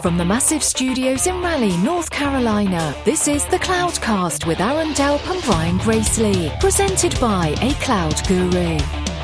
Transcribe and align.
From 0.00 0.16
the 0.16 0.24
massive 0.24 0.64
studios 0.64 1.28
in 1.28 1.40
Raleigh, 1.40 1.76
North 1.78 2.10
Carolina, 2.10 2.96
this 3.04 3.28
is 3.28 3.44
the 3.46 3.58
Cloudcast 3.58 4.44
with 4.44 4.60
Aaron 4.60 4.88
Delp 4.88 5.24
and 5.30 5.40
Brian 5.44 5.78
Gracely, 5.78 6.50
presented 6.58 7.18
by 7.20 7.54
A 7.60 7.74
Cloud 7.74 8.20
Guru, 8.26 8.78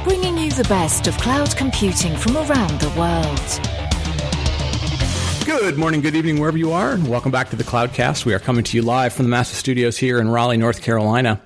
bringing 0.05 0.39
you 0.39 0.53
the 0.53 0.67
best 0.69 1.09
of 1.09 1.19
cloud 1.19 1.57
computing 1.57 2.17
from 2.17 2.37
around 2.37 2.79
the 2.79 2.91
world. 2.91 3.61
Good 5.45 5.77
morning, 5.77 6.03
good 6.03 6.15
evening, 6.15 6.39
wherever 6.39 6.59
you 6.59 6.71
are, 6.71 6.93
and 6.93 7.09
welcome 7.09 7.33
back 7.33 7.51
to 7.51 7.57
the 7.57 7.65
Cloudcast. 7.65 8.25
We 8.27 8.35
are 8.35 8.39
coming 8.39 8.63
to 8.63 8.77
you 8.77 8.83
live 8.83 9.13
from 9.13 9.25
the 9.25 9.31
massive 9.31 9.57
studios 9.57 9.97
here 9.97 10.21
in 10.21 10.29
Raleigh, 10.29 10.57
North 10.57 10.83
Carolina. 10.83 11.41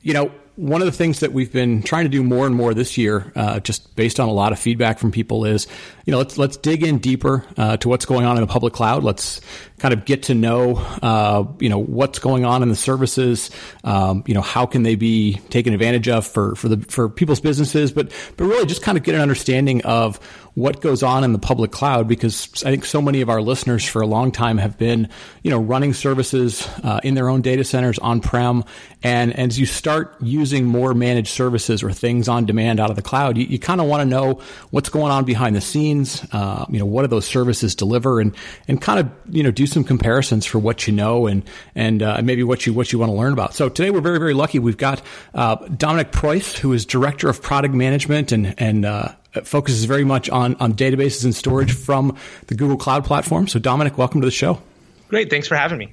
You 0.00 0.14
know, 0.14 0.30
one 0.56 0.80
of 0.80 0.86
the 0.86 0.92
things 0.92 1.20
that 1.20 1.32
we've 1.32 1.52
been 1.52 1.82
trying 1.82 2.04
to 2.04 2.08
do 2.08 2.22
more 2.22 2.46
and 2.46 2.54
more 2.54 2.72
this 2.72 2.96
year, 2.96 3.30
uh, 3.36 3.60
just 3.60 3.94
based 3.94 4.18
on 4.18 4.28
a 4.28 4.32
lot 4.32 4.52
of 4.52 4.58
feedback 4.58 4.98
from 4.98 5.12
people, 5.12 5.44
is 5.44 5.66
you 6.06 6.10
know 6.10 6.18
let's 6.18 6.38
let's 6.38 6.56
dig 6.56 6.82
in 6.82 6.98
deeper 6.98 7.44
uh, 7.58 7.76
to 7.76 7.88
what's 7.88 8.06
going 8.06 8.24
on 8.24 8.36
in 8.36 8.40
the 8.40 8.46
public 8.46 8.72
cloud. 8.72 9.04
Let's 9.04 9.40
kind 9.78 9.92
of 9.92 10.06
get 10.06 10.24
to 10.24 10.34
know 10.34 10.76
uh, 11.02 11.44
you 11.60 11.68
know 11.68 11.78
what's 11.78 12.18
going 12.18 12.46
on 12.46 12.62
in 12.62 12.70
the 12.70 12.76
services. 12.76 13.50
Um, 13.84 14.24
you 14.26 14.34
know 14.34 14.40
how 14.40 14.64
can 14.64 14.82
they 14.82 14.94
be 14.94 15.34
taken 15.50 15.74
advantage 15.74 16.08
of 16.08 16.26
for 16.26 16.54
for 16.54 16.68
the 16.68 16.78
for 16.86 17.08
people's 17.08 17.40
businesses, 17.40 17.92
but 17.92 18.10
but 18.36 18.44
really 18.46 18.66
just 18.66 18.82
kind 18.82 18.96
of 18.96 19.04
get 19.04 19.14
an 19.14 19.20
understanding 19.20 19.82
of 19.84 20.18
what 20.56 20.80
goes 20.80 21.02
on 21.02 21.22
in 21.22 21.34
the 21.34 21.38
public 21.38 21.70
cloud 21.70 22.08
because 22.08 22.64
I 22.64 22.70
think 22.70 22.86
so 22.86 23.02
many 23.02 23.20
of 23.20 23.28
our 23.28 23.42
listeners 23.42 23.84
for 23.86 24.00
a 24.00 24.06
long 24.06 24.32
time 24.32 24.56
have 24.56 24.78
been, 24.78 25.10
you 25.42 25.50
know, 25.50 25.60
running 25.60 25.92
services 25.92 26.66
uh, 26.82 26.98
in 27.04 27.14
their 27.14 27.28
own 27.28 27.42
data 27.42 27.62
centers 27.62 27.98
on 27.98 28.22
prem. 28.22 28.64
And 29.02 29.38
as 29.38 29.60
you 29.60 29.66
start 29.66 30.16
using 30.22 30.64
more 30.64 30.94
managed 30.94 31.28
services 31.28 31.82
or 31.82 31.92
things 31.92 32.26
on 32.26 32.46
demand 32.46 32.80
out 32.80 32.88
of 32.88 32.96
the 32.96 33.02
cloud, 33.02 33.36
you, 33.36 33.44
you 33.44 33.58
kind 33.58 33.82
of 33.82 33.86
want 33.86 34.00
to 34.00 34.06
know 34.06 34.40
what's 34.70 34.88
going 34.88 35.12
on 35.12 35.26
behind 35.26 35.54
the 35.54 35.60
scenes. 35.60 36.26
Uh, 36.32 36.64
you 36.70 36.78
know, 36.78 36.86
what 36.86 37.02
do 37.02 37.08
those 37.08 37.26
services 37.26 37.74
deliver, 37.74 38.18
and 38.18 38.34
and 38.66 38.80
kind 38.80 38.98
of 38.98 39.10
you 39.28 39.42
know 39.42 39.50
do 39.50 39.66
some 39.66 39.84
comparisons 39.84 40.46
for 40.46 40.58
what 40.58 40.86
you 40.86 40.92
know 40.94 41.26
and 41.26 41.42
and 41.74 42.02
uh, 42.02 42.22
maybe 42.24 42.42
what 42.42 42.66
you 42.66 42.72
what 42.72 42.94
you 42.94 42.98
want 42.98 43.12
to 43.12 43.16
learn 43.16 43.34
about. 43.34 43.54
So 43.54 43.68
today 43.68 43.90
we're 43.90 44.00
very 44.00 44.18
very 44.18 44.34
lucky. 44.34 44.58
We've 44.58 44.76
got 44.78 45.02
uh, 45.34 45.56
Dominic 45.66 46.12
Preuss, 46.12 46.56
who 46.56 46.72
is 46.72 46.86
director 46.86 47.28
of 47.28 47.42
product 47.42 47.74
management 47.74 48.32
and 48.32 48.54
and 48.58 48.86
uh, 48.86 49.12
focuses 49.44 49.84
very 49.84 50.04
much 50.04 50.30
on, 50.30 50.54
on 50.56 50.74
databases 50.74 51.24
and 51.24 51.34
storage 51.34 51.72
from 51.72 52.16
the 52.46 52.54
Google 52.54 52.76
Cloud 52.76 53.04
platform. 53.04 53.48
So, 53.48 53.58
Dominic, 53.58 53.98
welcome 53.98 54.20
to 54.20 54.26
the 54.26 54.30
show. 54.30 54.62
Great. 55.08 55.30
Thanks 55.30 55.48
for 55.48 55.56
having 55.56 55.78
me. 55.78 55.92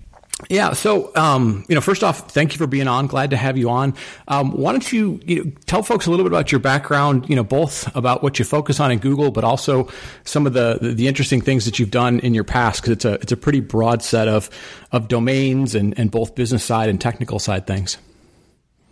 Yeah. 0.50 0.74
So, 0.74 1.16
um, 1.16 1.64
you 1.70 1.76
know, 1.76 1.82
first 1.82 2.04
off, 2.04 2.32
thank 2.32 2.54
you 2.54 2.58
for 2.58 2.68
being 2.68 2.88
on. 2.88 3.08
Glad 3.08 3.30
to 3.30 3.38
have 3.38 3.58
you 3.58 3.70
on. 3.70 3.94
Um, 4.28 4.52
why 4.52 4.72
don't 4.72 4.92
you, 4.92 5.22
you 5.26 5.44
know, 5.46 5.52
tell 5.66 5.84
folks 5.84 6.06
a 6.06 6.10
little 6.10 6.26
bit 6.26 6.32
about 6.32 6.52
your 6.52 6.60
background? 6.60 7.30
You 7.30 7.36
know, 7.36 7.44
both 7.44 7.96
about 7.96 8.24
what 8.24 8.40
you 8.40 8.46
focus 8.46 8.80
on 8.80 8.92
in 8.92 9.00
Google, 9.00 9.32
but 9.32 9.44
also 9.44 9.90
some 10.26 10.46
of 10.48 10.54
the 10.54 10.80
the, 10.82 10.94
the 10.94 11.08
interesting 11.08 11.40
things 11.40 11.66
that 11.66 11.80
you've 11.80 11.92
done 11.92 12.20
in 12.20 12.34
your 12.34 12.44
past, 12.44 12.82
because 12.82 12.92
it's 12.92 13.06
a 13.06 13.14
it's 13.16 13.32
a 13.32 13.38
pretty 13.38 13.60
broad 13.60 14.02
set 14.02 14.28
of 14.28 14.50
of 14.92 15.08
domains 15.08 15.76
and 15.76 15.98
and 15.98 16.12
both 16.12 16.36
business 16.36 16.66
side 16.66 16.90
and 16.90 17.00
technical 17.00 17.40
side 17.40 17.68
things. 17.68 17.98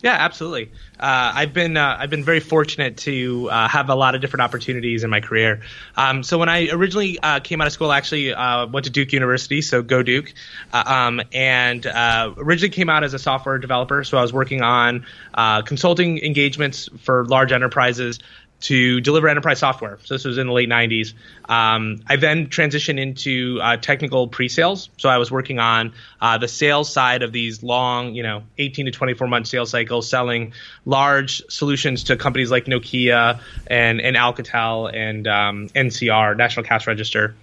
Yeah, 0.04 0.14
absolutely. 0.14 0.72
Uh, 1.00 1.32
I've 1.36 1.54
been 1.54 1.78
uh, 1.78 1.96
I've 2.00 2.10
been 2.10 2.24
very 2.24 2.40
fortunate 2.40 2.98
to 2.98 3.50
uh, 3.52 3.68
have 3.68 3.90
a 3.90 3.96
lot 3.96 4.16
of 4.16 4.22
different 4.22 4.42
opportunities 4.42 5.04
in 5.04 5.12
my 5.12 5.20
career. 5.20 5.62
Um, 5.96 6.24
so 6.24 6.40
when 6.40 6.50
I 6.50 6.70
originally 6.70 7.20
uh, 7.20 7.40
came 7.40 7.62
out 7.62 7.68
of 7.68 7.74
school, 7.74 7.92
I 7.92 7.98
actually 7.98 8.34
uh, 8.34 8.66
went 8.66 8.86
to 8.86 8.90
Duke 8.90 9.14
University, 9.14 9.62
so 9.62 9.84
go 9.84 10.02
Duke, 10.02 10.34
uh, 10.74 10.84
um, 10.86 11.22
and 11.32 11.86
originally 11.86 12.72
came 12.72 12.90
out 12.90 13.04
as 13.04 13.14
a 13.14 13.20
software 13.20 13.60
developer. 13.60 14.04
So 14.04 14.18
I 14.18 14.22
was 14.22 14.34
working 14.34 14.64
on 14.64 15.06
consulting 15.66 16.18
engagements 16.20 16.90
for 17.00 17.26
large 17.26 17.52
enterprises 17.52 18.20
to 18.62 19.02
deliver 19.02 19.28
enterprise 19.28 19.60
software. 19.60 19.98
So 20.04 20.14
this 20.16 20.24
was 20.24 20.38
in 20.38 20.48
the 20.48 20.54
late 20.54 20.70
90s. 20.70 21.14
Um, 21.50 22.02
I 22.08 22.16
then 22.16 22.48
transitioned 22.48 23.00
into 23.00 23.60
uh, 23.62 23.78
technical 23.78 24.28
pre-sales. 24.28 24.90
So 24.98 25.10
I 25.10 25.18
was 25.18 25.32
working 25.32 25.60
on 25.60 25.94
uh, 26.22 26.38
the 26.38 26.48
sales 26.48 26.92
side 26.92 27.24
of 27.24 27.32
these 27.32 27.64
long, 27.64 28.14
you 28.14 28.24
know, 28.24 28.44
18 28.58 28.86
to 28.86 28.92
24 28.92 29.28
month 29.28 29.48
sales 29.48 29.72
cycles, 29.72 30.08
selling 30.08 30.54
large 30.86 31.42
solutions 31.50 32.06
to 32.06 32.18
companies 32.18 32.52
like 32.52 32.66
Nokia 32.66 33.40
and, 33.68 34.00
and 34.00 34.16
Alcatel 34.16 34.94
and 34.94 35.28
um, 35.28 35.70
NCR, 35.70 36.38
National 36.38 36.64
Cash 36.64 36.88
Register. 36.88 37.36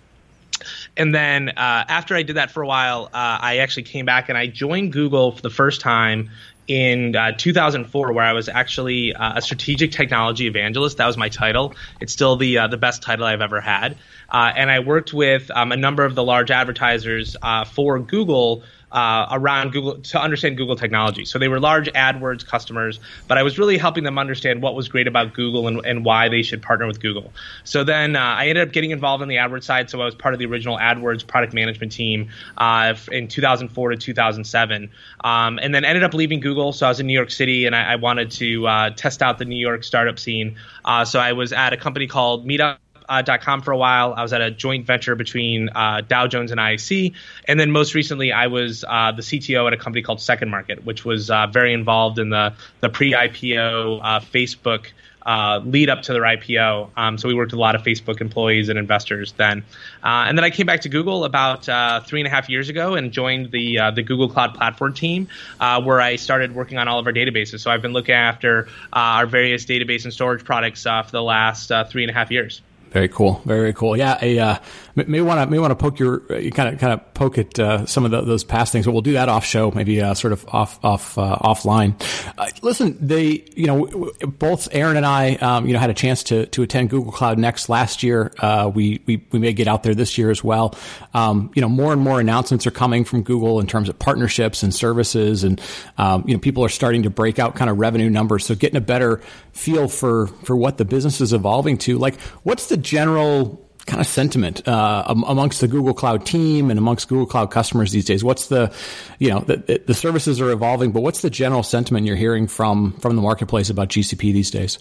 And 0.97 1.15
then 1.15 1.51
uh, 1.51 1.53
after 1.89 2.17
I 2.17 2.23
did 2.23 2.37
that 2.37 2.51
for 2.51 2.63
a 2.63 2.67
while, 2.67 3.07
uh, 3.07 3.39
I 3.41 3.59
actually 3.59 3.85
came 3.85 4.07
back 4.07 4.29
and 4.29 4.37
I 4.37 4.47
joined 4.47 4.93
Google 4.93 5.33
for 5.33 5.43
the 5.43 5.51
first 5.51 5.81
time 5.81 6.31
in 6.69 7.17
uh, 7.17 7.33
2004 7.33 8.13
where 8.13 8.25
I 8.25 8.35
was 8.35 8.49
actually 8.49 9.15
uh, 9.15 9.39
a 9.39 9.43
strategic 9.43 9.91
technology 9.91 10.47
evangelist. 10.47 10.99
That 10.99 11.07
was 11.07 11.17
my 11.17 11.31
title. 11.31 11.75
It's 12.01 12.13
still 12.13 12.37
the 12.37 12.59
uh, 12.59 12.69
the 12.69 12.77
best 12.77 13.03
title 13.03 13.25
I've 13.25 13.41
ever 13.41 13.61
had. 13.61 13.97
Uh, 14.29 14.53
and 14.55 14.71
I 14.71 14.81
worked 14.81 15.13
with 15.15 15.51
um, 15.51 15.73
a 15.73 15.77
number 15.77 16.05
of 16.05 16.15
the 16.15 16.23
large 16.23 16.51
advertisers 16.51 17.37
uh, 17.43 17.65
for 17.65 17.99
Google 17.99 18.63
uh, 18.93 19.27
around 19.31 19.73
Google 19.73 19.99
to 19.99 20.21
understand 20.21 20.57
Google 20.57 20.77
technology. 20.77 21.25
So 21.25 21.39
they 21.39 21.49
were 21.49 21.61
large 21.61 21.89
AdWords 21.93 22.47
customers, 22.47 23.01
but 23.27 23.39
I 23.39 23.43
was 23.43 23.59
really 23.59 23.79
helping 23.79 24.05
them 24.05 24.19
understand 24.19 24.63
what 24.63 24.75
was 24.75 24.89
great 24.89 25.07
about 25.07 25.35
Google 25.35 25.69
and, 25.69 25.85
and 25.85 26.05
why 26.05 26.29
they 26.29 26.43
should 26.43 26.63
partner 26.63 26.87
with 26.87 27.01
Google. 27.01 27.33
So 27.65 27.85
then 27.85 28.17
uh, 28.17 28.21
I 28.21 28.49
ended 28.49 28.67
up 28.67 28.73
getting 28.73 28.91
involved 28.91 29.23
in 29.23 29.29
the 29.29 29.37
AdWords 29.37 29.65
side. 29.65 29.91
So 29.91 30.01
I 30.01 30.05
was 30.05 30.15
part 30.15 30.35
of 30.35 30.39
the 30.39 30.47
original 30.47 30.79
AdWords 30.79 31.27
product 31.27 31.53
management 31.53 31.93
team 31.93 32.31
uh, 32.57 32.95
in 33.13 33.29
2004 33.29 33.91
to 33.91 33.97
2007, 33.97 34.91
um, 35.25 35.59
and 35.61 35.75
then 35.75 35.85
ended 35.85 36.05
up 36.05 36.15
leaving 36.15 36.41
Google. 36.41 36.73
So 36.73 36.87
I 36.87 36.89
was 36.89 37.01
in 37.01 37.07
New 37.07 37.13
York 37.13 37.31
City 37.31 37.67
and 37.67 37.75
I, 37.75 37.93
I 37.93 37.97
wanted 37.97 38.31
to 38.33 38.67
uh, 38.67 38.91
test 38.91 39.23
out 39.23 39.39
the 39.39 39.45
New 39.45 39.57
York 39.57 39.85
startup 39.85 40.19
scene. 40.19 40.57
Uh, 40.85 41.05
so 41.05 41.21
I 41.21 41.33
was 41.33 41.53
at 41.53 41.73
a 41.73 41.77
company 41.77 42.07
called 42.07 42.47
Meetup 42.47 42.79
uh, 43.09 43.61
for 43.63 43.73
a 43.73 43.77
while. 43.77 44.15
I 44.15 44.23
was 44.23 44.33
at 44.33 44.41
a 44.41 44.51
joint 44.51 44.87
venture 44.87 45.15
between 45.15 45.71
uh, 45.75 46.03
Dow 46.03 46.27
Jones 46.27 46.51
and 46.51 46.61
IAC, 46.61 47.15
and 47.47 47.59
then 47.59 47.71
most 47.71 47.95
recently 47.95 48.33
I 48.33 48.49
was 48.49 48.85
uh, 48.87 49.13
the 49.13 49.23
CTO 49.23 49.67
at 49.67 49.73
a 49.73 49.77
company 49.77 50.03
called 50.03 50.21
Second 50.21 50.51
Market, 50.51 50.85
which 50.85 51.05
was 51.05 51.31
uh, 51.31 51.47
very 51.47 51.73
involved 51.73 52.19
in 52.19 52.31
the 52.31 52.55
the 52.81 52.89
pre-IPO 52.89 54.01
uh, 54.03 54.21
Facebook. 54.21 54.87
Uh, 55.27 55.61
lead 55.67 55.91
up 55.91 56.01
to 56.01 56.15
their 56.15 56.23
IPO. 56.23 56.89
Um, 56.97 57.19
so 57.19 57.29
we 57.29 57.35
worked 57.35 57.53
with 57.53 57.59
a 57.59 57.61
lot 57.61 57.75
of 57.75 57.83
Facebook 57.83 58.23
employees 58.23 58.71
and 58.71 58.79
investors 58.79 59.33
then. 59.33 59.63
And 60.03 60.39
then 60.39 60.43
I 60.43 60.49
came 60.49 60.65
back 60.65 60.81
to 60.83 60.89
Google 60.89 61.25
about 61.25 61.65
three 62.07 62.21
and 62.21 62.27
a 62.27 62.31
half 62.31 62.49
years 62.49 62.71
ago 62.71 62.95
and 62.95 63.13
joined 63.13 63.51
the 63.51 63.91
the 63.95 64.03
Google 64.03 64.31
Cloud 64.31 64.55
Platform 64.55 64.95
team, 64.95 65.29
where 65.59 66.01
I 66.01 66.17
started 66.17 66.55
working 66.55 66.79
on 66.79 66.89
all 66.89 66.99
of 66.99 67.07
our 67.07 67.13
databases. 67.13 67.61
So 67.61 67.71
I've 67.71 67.83
been 67.83 67.93
looking 67.93 68.15
after 68.15 68.69
our 68.91 69.27
various 69.27 69.67
database 69.67 70.05
and 70.05 70.15
storage 70.15 70.45
products 70.45 70.85
for 70.85 71.11
the 71.11 71.23
last 71.23 71.71
three 71.91 72.05
and 72.05 72.11
a 72.11 72.15
half 72.15 72.31
years. 72.31 72.63
Very 72.91 73.09
cool. 73.09 73.43
Very, 73.45 73.61
very 73.61 73.73
cool. 73.75 73.97
Yeah, 73.97 74.19
a, 74.23 74.39
uh, 74.39 74.57
may 75.05 75.21
want 75.21 75.41
to 75.41 75.47
may 75.47 75.59
want 75.59 75.71
to 75.71 75.77
poke 75.77 75.99
your 75.99 76.21
kind 76.21 76.75
of 76.75 76.79
kind 76.79 76.93
of 76.93 77.15
poke 77.15 77.39
at 77.39 77.59
uh, 77.59 77.87
some 77.87 78.05
of 78.05 78.11
the, 78.11 78.23
those 78.23 78.45
past 78.45 78.73
things, 78.73 78.87
but 78.87 78.93
we'll 78.93 79.03
do 79.03 79.13
that 79.13 79.29
off 79.29 79.45
show, 79.45 79.71
maybe 79.71 80.01
uh, 80.01 80.15
sort 80.15 80.33
of 80.33 80.47
off 80.49 80.83
off 80.85 81.17
uh, 81.19 81.39
offline. 81.39 81.95
Uh, 82.37 82.47
listen, 82.63 82.97
they 83.01 83.45
you 83.55 83.67
know 83.67 84.11
both 84.27 84.69
Aaron 84.73 84.97
and 84.97 85.07
I 85.07 85.35
um, 85.37 85.67
you 85.67 85.73
know 85.73 85.79
had 85.79 85.91
a 85.91 85.95
chance 85.95 86.23
to 86.25 86.47
to 86.47 86.63
attend 86.63 86.91
Google 86.91 87.13
Cloud 87.13 87.39
Next 87.39 87.69
last 87.69 88.03
year. 88.03 88.33
Uh, 88.39 88.71
we, 88.75 89.03
we 89.07 89.25
we 89.31 89.39
may 89.39 89.53
get 89.53 89.69
out 89.69 89.83
there 89.83 89.95
this 89.95 90.19
year 90.19 90.31
as 90.31 90.43
well. 90.43 90.75
Um, 91.15 91.51
you 91.55 91.63
know, 91.63 91.69
more 91.69 91.93
and 91.93 92.01
more 92.01 92.21
announcements 92.21 92.67
are 92.67 92.71
coming 92.71 93.05
from 93.05 93.23
Google 93.23 93.61
in 93.61 93.67
terms 93.67 93.89
of 93.89 93.99
partnerships 93.99 94.63
and 94.63 94.75
services, 94.75 95.45
and 95.45 95.61
um, 95.99 96.25
you 96.27 96.35
know 96.35 96.41
people 96.41 96.65
are 96.65 96.69
starting 96.69 97.03
to 97.03 97.11
break 97.11 97.39
out 97.39 97.55
kind 97.55 97.71
of 97.71 97.79
revenue 97.79 98.11
numbers. 98.11 98.47
So 98.47 98.55
getting 98.55 98.77
a 98.77 98.83
better 98.83 99.21
feel 99.53 99.89
for 99.89 100.27
for 100.27 100.57
what 100.57 100.79
the 100.79 100.85
business 100.85 101.21
is 101.21 101.33
evolving 101.33 101.79
to. 101.79 101.99
Like, 101.99 102.21
what's 102.43 102.67
the 102.67 102.77
general 102.77 103.68
kind 103.89 104.01
of 104.01 104.07
sentiment 104.07 104.67
uh, 104.69 105.03
amongst 105.09 105.61
the 105.61 105.67
Google 105.67 105.95
Cloud 105.95 106.25
team 106.25 106.71
and 106.71 106.79
amongst 106.79 107.09
Google 107.09 107.27
Cloud 107.27 107.51
customers 107.51 107.91
these 107.91 108.05
days? 108.05 108.23
What's 108.23 108.47
the, 108.49 108.73
you 109.19 109.31
know, 109.31 109.41
the, 109.41 109.83
the 109.85 109.95
services 109.95 110.41
are 110.41 110.51
evolving, 110.51 110.93
but 110.93 111.01
what's 111.01 111.23
the 111.23 111.31
general 111.31 111.63
sentiment 111.63 112.07
you're 112.07 112.17
hearing 112.17 112.47
from 112.47 112.93
from 113.01 113.17
the 113.17 113.23
marketplace 113.23 113.71
about 113.71 113.89
GCP 113.89 114.33
these 114.33 114.51
days? 114.51 114.79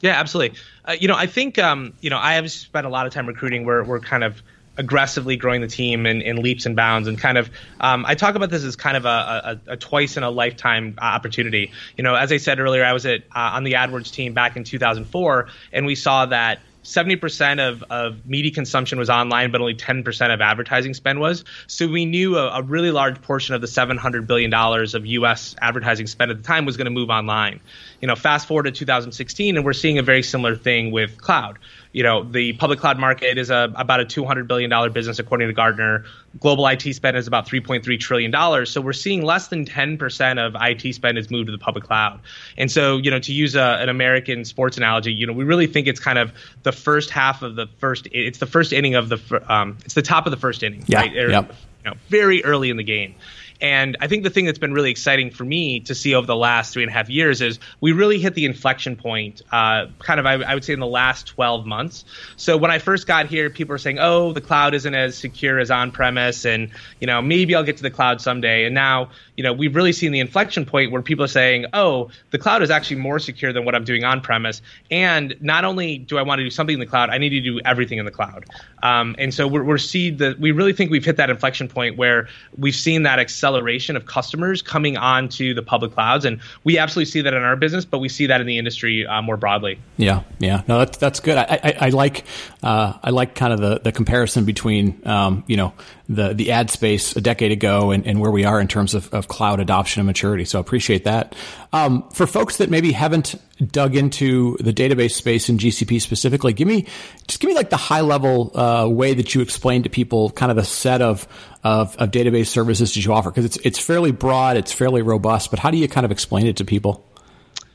Yeah, 0.00 0.18
absolutely. 0.18 0.58
Uh, 0.84 0.96
you 0.98 1.08
know, 1.08 1.16
I 1.16 1.26
think 1.26 1.58
um, 1.58 1.92
you 2.00 2.08
know 2.08 2.18
I 2.18 2.34
have 2.34 2.50
spent 2.50 2.86
a 2.86 2.90
lot 2.90 3.06
of 3.06 3.12
time 3.12 3.26
recruiting. 3.26 3.64
We're 3.64 3.82
we're 3.82 4.00
kind 4.00 4.24
of 4.24 4.40
aggressively 4.78 5.36
growing 5.36 5.62
the 5.62 5.66
team 5.66 6.06
in, 6.06 6.20
in 6.20 6.36
leaps 6.36 6.66
and 6.66 6.76
bounds 6.76 7.08
and 7.08 7.18
kind 7.18 7.38
of 7.38 7.50
um, 7.80 8.04
i 8.06 8.14
talk 8.14 8.34
about 8.34 8.50
this 8.50 8.62
as 8.62 8.76
kind 8.76 8.94
of 8.94 9.06
a, 9.06 9.58
a, 9.68 9.72
a 9.72 9.76
twice 9.78 10.18
in 10.18 10.22
a 10.22 10.28
lifetime 10.28 10.94
opportunity 10.98 11.72
you 11.96 12.04
know 12.04 12.14
as 12.14 12.30
i 12.30 12.36
said 12.36 12.60
earlier 12.60 12.84
i 12.84 12.92
was 12.92 13.06
at 13.06 13.22
uh, 13.34 13.52
on 13.54 13.64
the 13.64 13.72
adwords 13.72 14.12
team 14.12 14.34
back 14.34 14.54
in 14.54 14.64
2004 14.64 15.48
and 15.72 15.86
we 15.86 15.94
saw 15.94 16.26
that 16.26 16.60
70% 16.86 17.58
of, 17.68 17.82
of 17.90 18.24
media 18.24 18.52
consumption 18.52 18.98
was 18.98 19.10
online, 19.10 19.50
but 19.50 19.60
only 19.60 19.74
10% 19.74 20.32
of 20.32 20.40
advertising 20.40 20.94
spend 20.94 21.18
was. 21.18 21.44
So 21.66 21.88
we 21.88 22.06
knew 22.06 22.38
a, 22.38 22.60
a 22.60 22.62
really 22.62 22.92
large 22.92 23.20
portion 23.22 23.56
of 23.56 23.60
the 23.60 23.66
$700 23.66 24.26
billion 24.26 24.54
of 24.54 25.04
US 25.06 25.56
advertising 25.60 26.06
spend 26.06 26.30
at 26.30 26.36
the 26.36 26.44
time 26.44 26.64
was 26.64 26.76
going 26.76 26.84
to 26.84 26.92
move 26.92 27.10
online. 27.10 27.60
You 28.00 28.08
know, 28.08 28.16
fast 28.16 28.46
forward 28.46 28.64
to 28.64 28.72
2016, 28.72 29.56
and 29.56 29.64
we're 29.64 29.72
seeing 29.72 29.98
a 29.98 30.02
very 30.02 30.22
similar 30.22 30.56
thing 30.56 30.90
with 30.90 31.20
cloud 31.20 31.58
you 31.96 32.02
know, 32.02 32.24
the 32.24 32.52
public 32.52 32.78
cloud 32.78 32.98
market 32.98 33.38
is 33.38 33.48
a, 33.48 33.72
about 33.74 34.00
a 34.00 34.04
$200 34.04 34.46
billion 34.46 34.92
business 34.92 35.18
according 35.18 35.48
to 35.48 35.54
Gartner. 35.54 36.04
Global 36.38 36.66
IT 36.66 36.82
spend 36.94 37.16
is 37.16 37.26
about 37.26 37.48
$3.3 37.48 37.98
trillion. 37.98 38.66
So 38.66 38.82
we're 38.82 38.92
seeing 38.92 39.22
less 39.22 39.48
than 39.48 39.64
10% 39.64 40.38
of 40.38 40.54
IT 40.60 40.94
spend 40.94 41.16
is 41.16 41.30
moved 41.30 41.46
to 41.46 41.52
the 41.52 41.58
public 41.58 41.84
cloud. 41.84 42.20
And 42.58 42.70
so, 42.70 42.98
you 42.98 43.10
know, 43.10 43.18
to 43.20 43.32
use 43.32 43.54
a, 43.54 43.78
an 43.80 43.88
American 43.88 44.44
sports 44.44 44.76
analogy, 44.76 45.14
you 45.14 45.26
know, 45.26 45.32
we 45.32 45.44
really 45.44 45.66
think 45.66 45.86
it's 45.86 45.98
kind 45.98 46.18
of 46.18 46.32
the 46.64 46.72
first 46.72 47.08
half 47.08 47.40
of 47.40 47.56
the 47.56 47.66
first, 47.78 48.08
it's 48.12 48.40
the 48.40 48.46
first 48.46 48.74
inning 48.74 48.94
of 48.94 49.08
the, 49.08 49.42
um, 49.48 49.78
it's 49.86 49.94
the 49.94 50.02
top 50.02 50.26
of 50.26 50.32
the 50.32 50.36
first 50.36 50.62
inning, 50.62 50.84
yeah, 50.88 50.98
right? 50.98 51.16
Or, 51.16 51.30
yep. 51.30 51.54
you 51.82 51.90
know, 51.92 51.96
very 52.10 52.44
early 52.44 52.68
in 52.68 52.76
the 52.76 52.84
game. 52.84 53.14
And 53.60 53.96
I 54.00 54.08
think 54.08 54.22
the 54.22 54.30
thing 54.30 54.44
that's 54.44 54.58
been 54.58 54.72
really 54.72 54.90
exciting 54.90 55.30
for 55.30 55.44
me 55.44 55.80
to 55.80 55.94
see 55.94 56.14
over 56.14 56.26
the 56.26 56.36
last 56.36 56.72
three 56.72 56.82
and 56.82 56.90
a 56.90 56.92
half 56.92 57.08
years 57.08 57.40
is 57.40 57.58
we 57.80 57.92
really 57.92 58.18
hit 58.18 58.34
the 58.34 58.44
inflection 58.44 58.96
point, 58.96 59.42
uh, 59.52 59.86
kind 59.98 60.20
of, 60.20 60.26
I, 60.26 60.34
I, 60.34 60.54
would 60.54 60.64
say, 60.64 60.72
in 60.72 60.80
the 60.80 60.86
last 60.86 61.26
12 61.28 61.66
months. 61.66 62.04
So 62.36 62.56
when 62.56 62.70
I 62.70 62.78
first 62.78 63.06
got 63.06 63.26
here, 63.26 63.50
people 63.50 63.74
were 63.74 63.78
saying, 63.78 63.98
oh, 63.98 64.32
the 64.32 64.40
cloud 64.40 64.74
isn't 64.74 64.94
as 64.94 65.16
secure 65.16 65.58
as 65.58 65.70
on 65.70 65.90
premise, 65.90 66.44
and, 66.44 66.70
you 67.00 67.06
know, 67.06 67.22
maybe 67.22 67.54
I'll 67.54 67.64
get 67.64 67.78
to 67.78 67.82
the 67.82 67.90
cloud 67.90 68.20
someday. 68.20 68.64
And 68.64 68.74
now, 68.74 69.10
you 69.36 69.42
know, 69.42 69.52
we've 69.52 69.74
really 69.74 69.92
seen 69.92 70.12
the 70.12 70.20
inflection 70.20 70.64
point 70.64 70.90
where 70.92 71.02
people 71.02 71.24
are 71.24 71.28
saying, 71.28 71.66
oh, 71.72 72.10
the 72.30 72.38
cloud 72.38 72.62
is 72.62 72.70
actually 72.70 72.96
more 72.96 73.18
secure 73.18 73.52
than 73.52 73.64
what 73.64 73.74
I'm 73.74 73.84
doing 73.84 74.04
on 74.04 74.20
premise. 74.20 74.62
And 74.90 75.36
not 75.40 75.64
only 75.64 75.98
do 75.98 76.18
I 76.18 76.22
want 76.22 76.38
to 76.38 76.44
do 76.44 76.50
something 76.50 76.74
in 76.74 76.80
the 76.80 76.86
cloud, 76.86 77.10
I 77.10 77.18
need 77.18 77.30
to 77.30 77.40
do 77.40 77.60
everything 77.64 77.98
in 77.98 78.04
the 78.04 78.10
cloud. 78.10 78.46
Um, 78.82 79.16
and 79.18 79.32
so 79.32 79.46
we're, 79.48 79.64
we're 79.64 79.78
see 79.78 80.10
that 80.10 80.38
we 80.38 80.52
really 80.52 80.72
think 80.72 80.90
we've 80.90 81.04
hit 81.04 81.16
that 81.16 81.30
inflection 81.30 81.68
point 81.68 81.96
where 81.96 82.28
we've 82.56 82.74
seen 82.74 83.02
that 83.04 83.18
acceleration 83.18 83.96
of 83.96 84.06
customers 84.06 84.62
coming 84.62 84.96
onto 84.96 85.54
the 85.54 85.62
public 85.62 85.92
clouds, 85.92 86.24
and 86.24 86.40
we 86.64 86.78
absolutely 86.78 87.10
see 87.10 87.20
that 87.22 87.34
in 87.34 87.42
our 87.42 87.56
business, 87.56 87.84
but 87.84 87.98
we 87.98 88.08
see 88.08 88.26
that 88.26 88.40
in 88.40 88.46
the 88.46 88.58
industry 88.58 89.06
uh, 89.06 89.22
more 89.22 89.36
broadly. 89.36 89.78
Yeah, 89.96 90.22
yeah, 90.38 90.62
no, 90.68 90.78
that's 90.78 90.98
that's 90.98 91.20
good. 91.20 91.36
I, 91.36 91.58
I, 91.62 91.76
I 91.80 91.88
like 91.88 92.24
uh, 92.62 92.92
I 93.02 93.10
like 93.10 93.34
kind 93.34 93.52
of 93.52 93.60
the, 93.60 93.80
the 93.80 93.92
comparison 93.92 94.44
between 94.44 95.00
um, 95.06 95.44
you 95.46 95.56
know 95.56 95.72
the 96.08 96.32
the 96.34 96.52
ad 96.52 96.70
space 96.70 97.16
a 97.16 97.20
decade 97.20 97.50
ago 97.50 97.90
and, 97.90 98.06
and 98.06 98.20
where 98.20 98.30
we 98.30 98.44
are 98.44 98.60
in 98.60 98.68
terms 98.68 98.94
of, 98.94 99.12
of 99.12 99.28
cloud 99.28 99.60
adoption 99.60 100.00
and 100.00 100.06
maturity. 100.06 100.44
So 100.44 100.58
I 100.58 100.60
appreciate 100.60 101.04
that. 101.04 101.34
Um, 101.72 102.08
for 102.10 102.26
folks 102.26 102.58
that 102.58 102.70
maybe 102.70 102.92
haven't 102.92 103.34
dug 103.72 103.96
into 103.96 104.56
the 104.58 104.72
database 104.72 105.12
space 105.12 105.48
in 105.48 105.58
GCP 105.58 106.00
specifically, 106.00 106.52
give 106.52 106.68
me 106.68 106.86
just 107.26 107.40
give 107.40 107.48
me 107.48 107.54
like 107.54 107.70
the 107.70 107.76
high 107.76 108.02
level 108.02 108.56
uh, 108.58 108.88
way 108.88 109.14
that 109.14 109.34
you 109.34 109.40
explain 109.40 109.82
to 109.82 109.88
people 109.88 110.30
kind 110.30 110.50
of 110.50 110.56
the 110.56 110.64
set 110.64 111.02
of 111.02 111.26
of, 111.64 111.96
of 111.96 112.10
database 112.10 112.46
services 112.46 112.94
that 112.94 113.04
you 113.04 113.12
offer 113.12 113.30
because 113.30 113.44
it's 113.44 113.56
it's 113.58 113.78
fairly 113.78 114.12
broad, 114.12 114.56
it's 114.56 114.72
fairly 114.72 115.02
robust. 115.02 115.50
But 115.50 115.58
how 115.58 115.70
do 115.70 115.78
you 115.78 115.88
kind 115.88 116.04
of 116.04 116.12
explain 116.12 116.46
it 116.46 116.56
to 116.58 116.64
people? 116.64 117.04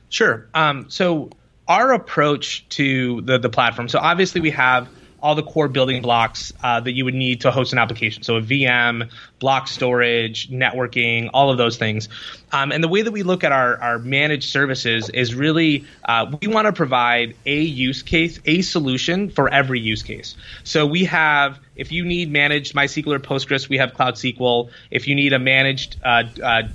Sure. 0.09 0.47
Um, 0.53 0.89
so 0.89 1.31
our 1.67 1.91
approach 1.93 2.67
to 2.69 3.21
the 3.21 3.37
the 3.37 3.49
platform. 3.49 3.89
So 3.89 3.99
obviously 3.99 4.39
we 4.39 4.51
have 4.51 4.87
all 5.21 5.35
the 5.35 5.43
core 5.43 5.67
building 5.67 6.01
blocks 6.01 6.51
uh, 6.63 6.79
that 6.79 6.93
you 6.93 7.05
would 7.05 7.13
need 7.13 7.41
to 7.41 7.51
host 7.51 7.73
an 7.73 7.79
application. 7.79 8.23
So 8.23 8.37
a 8.37 8.41
VM, 8.41 9.09
block 9.39 9.67
storage, 9.67 10.49
networking, 10.49 11.29
all 11.33 11.49
of 11.49 11.57
those 11.57 11.77
things. 11.77 12.09
Um, 12.51 12.71
and 12.71 12.83
the 12.83 12.87
way 12.87 13.01
that 13.01 13.11
we 13.11 13.23
look 13.23 13.43
at 13.43 13.51
our, 13.51 13.77
our 13.81 13.99
managed 13.99 14.49
services 14.49 15.09
is 15.09 15.33
really 15.33 15.85
uh, 16.05 16.35
we 16.41 16.47
want 16.47 16.67
to 16.67 16.73
provide 16.73 17.35
a 17.45 17.59
use 17.61 18.01
case, 18.01 18.39
a 18.45 18.61
solution 18.61 19.29
for 19.29 19.49
every 19.49 19.79
use 19.79 20.03
case. 20.03 20.35
So 20.63 20.85
we 20.85 21.05
have, 21.05 21.59
if 21.75 21.91
you 21.91 22.03
need 22.05 22.31
managed 22.31 22.75
MySQL 22.75 23.15
or 23.15 23.19
Postgres, 23.19 23.69
we 23.69 23.77
have 23.77 23.93
Cloud 23.93 24.15
SQL. 24.15 24.69
If 24.89 25.07
you 25.07 25.15
need 25.15 25.33
a 25.33 25.39
managed 25.39 25.97
uh, 26.03 26.07
uh, 26.07 26.23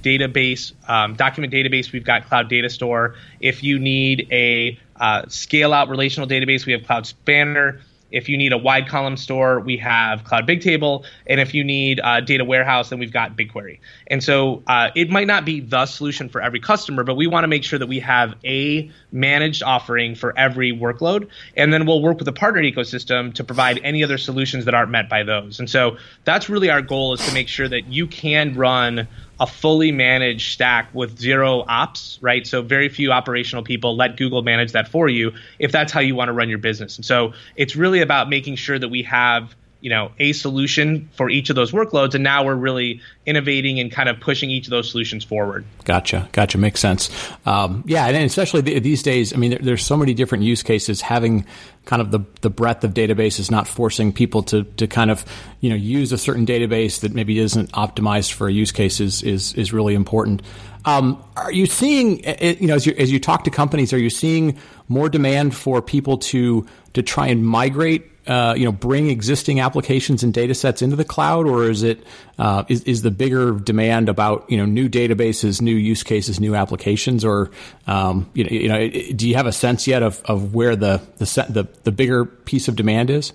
database, 0.02 0.72
um, 0.88 1.14
document 1.14 1.52
database, 1.52 1.92
we've 1.92 2.04
got 2.04 2.28
Cloud 2.28 2.50
Datastore. 2.50 3.14
If 3.40 3.62
you 3.62 3.78
need 3.78 4.28
a 4.30 4.78
uh, 4.98 5.26
scale 5.28 5.72
out 5.72 5.88
relational 5.88 6.28
database, 6.28 6.66
we 6.66 6.72
have 6.72 6.84
Cloud 6.84 7.06
Spanner. 7.06 7.80
If 8.10 8.28
you 8.28 8.36
need 8.36 8.52
a 8.52 8.58
wide 8.58 8.88
column 8.88 9.16
store, 9.16 9.60
we 9.60 9.76
have 9.78 10.24
Cloud 10.24 10.46
Bigtable, 10.46 11.04
and 11.26 11.40
if 11.40 11.54
you 11.54 11.64
need 11.64 12.00
a 12.04 12.22
data 12.22 12.44
warehouse, 12.44 12.90
then 12.90 12.98
we've 12.98 13.12
got 13.12 13.36
BigQuery. 13.36 13.78
And 14.06 14.22
so 14.22 14.62
uh, 14.66 14.90
it 14.94 15.10
might 15.10 15.26
not 15.26 15.44
be 15.44 15.60
the 15.60 15.86
solution 15.86 16.28
for 16.28 16.40
every 16.40 16.60
customer, 16.60 17.04
but 17.04 17.16
we 17.16 17.26
want 17.26 17.44
to 17.44 17.48
make 17.48 17.64
sure 17.64 17.78
that 17.78 17.88
we 17.88 18.00
have 18.00 18.34
a 18.44 18.90
managed 19.12 19.62
offering 19.62 20.14
for 20.14 20.36
every 20.38 20.72
workload, 20.72 21.28
and 21.56 21.72
then 21.72 21.86
we'll 21.86 22.02
work 22.02 22.18
with 22.18 22.26
the 22.26 22.32
partner 22.32 22.62
ecosystem 22.62 23.34
to 23.34 23.44
provide 23.44 23.80
any 23.82 24.04
other 24.04 24.18
solutions 24.18 24.64
that 24.64 24.74
aren't 24.74 24.90
met 24.90 25.08
by 25.08 25.22
those. 25.22 25.58
And 25.58 25.68
so 25.68 25.96
that's 26.24 26.48
really 26.48 26.70
our 26.70 26.82
goal 26.82 27.14
is 27.14 27.26
to 27.26 27.34
make 27.34 27.48
sure 27.48 27.68
that 27.68 27.88
you 27.88 28.06
can 28.06 28.54
run 28.54 29.08
a 29.38 29.46
fully 29.46 29.92
managed 29.92 30.52
stack 30.52 30.94
with 30.94 31.18
zero 31.18 31.64
ops, 31.68 32.18
right? 32.22 32.46
So 32.46 32.62
very 32.62 32.88
few 32.88 33.12
operational 33.12 33.62
people. 33.62 33.96
Let 33.96 34.16
Google 34.16 34.42
manage 34.42 34.72
that 34.72 34.88
for 34.88 35.08
you 35.08 35.32
if 35.58 35.72
that's 35.72 35.92
how 35.92 36.00
you 36.00 36.14
want 36.14 36.28
to 36.28 36.32
run 36.32 36.48
your 36.48 36.58
business. 36.58 36.96
And 36.96 37.04
so 37.04 37.32
it's 37.54 37.76
really 37.76 38.00
about 38.00 38.28
making 38.28 38.56
sure 38.56 38.78
that 38.78 38.88
we 38.88 39.02
have 39.02 39.54
you 39.80 39.90
know 39.90 40.10
a 40.18 40.32
solution 40.32 41.08
for 41.16 41.28
each 41.30 41.50
of 41.50 41.56
those 41.56 41.72
workloads 41.72 42.14
and 42.14 42.24
now 42.24 42.44
we're 42.44 42.54
really 42.54 43.00
innovating 43.26 43.78
and 43.78 43.92
kind 43.92 44.08
of 44.08 44.18
pushing 44.20 44.50
each 44.50 44.66
of 44.66 44.70
those 44.70 44.90
solutions 44.90 45.24
forward. 45.24 45.64
Gotcha. 45.84 46.28
Gotcha. 46.32 46.58
Makes 46.58 46.80
sense. 46.80 47.10
Um, 47.44 47.84
yeah 47.86 48.06
and 48.06 48.16
especially 48.16 48.60
these 48.60 49.02
days 49.02 49.32
i 49.32 49.36
mean 49.36 49.50
there, 49.50 49.60
there's 49.60 49.84
so 49.84 49.96
many 49.96 50.14
different 50.14 50.44
use 50.44 50.62
cases. 50.62 51.00
Having 51.00 51.46
kind 51.86 52.02
of 52.02 52.10
the, 52.10 52.20
the 52.42 52.50
breadth 52.50 52.84
of 52.84 52.92
databases, 52.92 53.50
not 53.50 53.66
forcing 53.66 54.12
people 54.12 54.42
to, 54.42 54.64
to 54.64 54.86
kind 54.86 55.10
of 55.10 55.24
you 55.60 55.70
know 55.70 55.76
use 55.76 56.12
a 56.12 56.18
certain 56.18 56.44
database 56.44 57.00
that 57.00 57.14
maybe 57.14 57.38
isn't 57.38 57.72
optimized 57.72 58.32
for 58.32 58.48
a 58.48 58.52
use 58.52 58.72
case 58.72 59.00
is 59.00 59.22
is, 59.22 59.54
is 59.54 59.72
really 59.72 59.94
important. 59.94 60.42
Um, 60.84 61.22
are 61.36 61.52
you 61.52 61.66
seeing 61.66 62.22
you 62.60 62.66
know 62.66 62.74
as 62.74 62.86
you 62.86 62.94
as 62.98 63.10
you 63.10 63.18
talk 63.18 63.44
to 63.44 63.50
companies, 63.50 63.92
are 63.92 63.98
you 63.98 64.10
seeing 64.10 64.58
more 64.88 65.08
demand 65.08 65.54
for 65.54 65.80
people 65.80 66.18
to 66.18 66.66
to 66.92 67.02
try 67.02 67.28
and 67.28 67.44
migrate 67.46 68.10
uh, 68.26 68.54
you 68.56 68.64
know 68.64 68.72
bring 68.72 69.10
existing 69.10 69.60
applications 69.60 70.22
and 70.22 70.32
data 70.34 70.54
sets 70.54 70.82
into 70.82 70.96
the 70.96 71.04
cloud, 71.04 71.46
or 71.46 71.70
is 71.70 71.82
it 71.82 72.04
uh, 72.38 72.64
is, 72.68 72.82
is 72.82 73.02
the 73.02 73.10
bigger 73.10 73.52
demand 73.52 74.08
about 74.08 74.50
you 74.50 74.56
know 74.56 74.64
new 74.64 74.88
databases, 74.88 75.60
new 75.60 75.74
use 75.74 76.02
cases, 76.02 76.40
new 76.40 76.54
applications, 76.54 77.24
or 77.24 77.50
um, 77.86 78.28
you 78.34 78.44
know, 78.44 78.50
you 78.50 78.68
know 78.68 78.88
do 79.14 79.28
you 79.28 79.36
have 79.36 79.46
a 79.46 79.52
sense 79.52 79.86
yet 79.86 80.02
of, 80.02 80.22
of 80.24 80.54
where 80.54 80.76
the 80.76 81.00
the, 81.18 81.26
set, 81.26 81.52
the 81.52 81.64
the 81.84 81.92
bigger 81.92 82.24
piece 82.24 82.68
of 82.68 82.76
demand 82.76 83.10
is? 83.10 83.32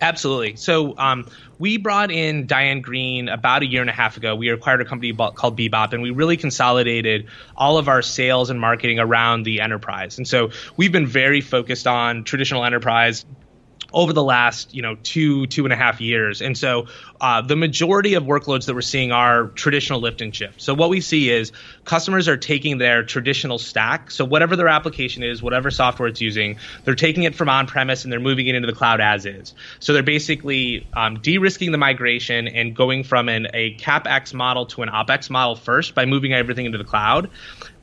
Absolutely. 0.00 0.56
So 0.56 0.96
um, 0.98 1.26
we 1.58 1.78
brought 1.78 2.10
in 2.10 2.46
Diane 2.46 2.82
Greene 2.82 3.28
about 3.28 3.62
a 3.62 3.66
year 3.66 3.80
and 3.80 3.88
a 3.88 3.94
half 3.94 4.16
ago. 4.16 4.36
We 4.36 4.50
acquired 4.50 4.82
a 4.82 4.84
company 4.84 5.12
called 5.14 5.56
Bebop, 5.56 5.92
and 5.92 6.02
we 6.02 6.10
really 6.10 6.36
consolidated 6.36 7.26
all 7.56 7.78
of 7.78 7.88
our 7.88 8.02
sales 8.02 8.50
and 8.50 8.60
marketing 8.60 8.98
around 8.98 9.44
the 9.44 9.62
enterprise. 9.62 10.18
And 10.18 10.28
so 10.28 10.50
we've 10.76 10.92
been 10.92 11.06
very 11.06 11.40
focused 11.40 11.86
on 11.86 12.24
traditional 12.24 12.64
enterprise 12.64 13.24
over 13.92 14.12
the 14.12 14.22
last 14.22 14.74
you 14.74 14.82
know 14.82 14.96
two 15.02 15.46
two 15.46 15.64
and 15.64 15.72
a 15.72 15.76
half 15.76 16.00
years. 16.00 16.42
And 16.42 16.56
so 16.56 16.86
uh, 17.20 17.42
the 17.42 17.56
majority 17.56 18.14
of 18.14 18.24
workloads 18.24 18.66
that 18.66 18.74
we're 18.74 18.80
seeing 18.80 19.12
are 19.12 19.48
traditional 19.48 20.00
lift 20.00 20.20
and 20.20 20.34
shift. 20.34 20.60
So 20.60 20.74
what 20.74 20.90
we 20.90 21.00
see 21.00 21.30
is 21.30 21.52
customers 21.84 22.28
are 22.28 22.36
taking 22.36 22.78
their 22.78 23.02
traditional 23.02 23.58
stack. 23.58 24.10
So 24.10 24.24
whatever 24.24 24.56
their 24.56 24.68
application 24.68 25.22
is 25.22 25.42
whatever 25.42 25.70
software 25.70 26.08
it's 26.08 26.20
using 26.20 26.58
they're 26.84 26.94
taking 26.94 27.24
it 27.24 27.34
from 27.34 27.48
on-premise 27.48 28.04
and 28.04 28.12
they're 28.12 28.20
moving 28.20 28.46
it 28.46 28.54
into 28.54 28.66
the 28.66 28.74
cloud 28.74 29.00
as 29.00 29.26
is. 29.26 29.54
So 29.80 29.92
they're 29.92 30.02
basically 30.02 30.86
um, 30.94 31.20
de-risking 31.20 31.72
the 31.72 31.78
migration 31.78 32.48
and 32.48 32.74
going 32.74 33.04
from 33.04 33.28
an, 33.28 33.48
a 33.54 33.74
capex 33.76 34.34
model 34.34 34.66
to 34.66 34.82
an 34.82 34.88
opex 34.88 35.30
model 35.30 35.56
first 35.56 35.94
by 35.94 36.04
moving 36.04 36.32
everything 36.32 36.66
into 36.66 36.78
the 36.78 36.84
cloud. 36.84 37.30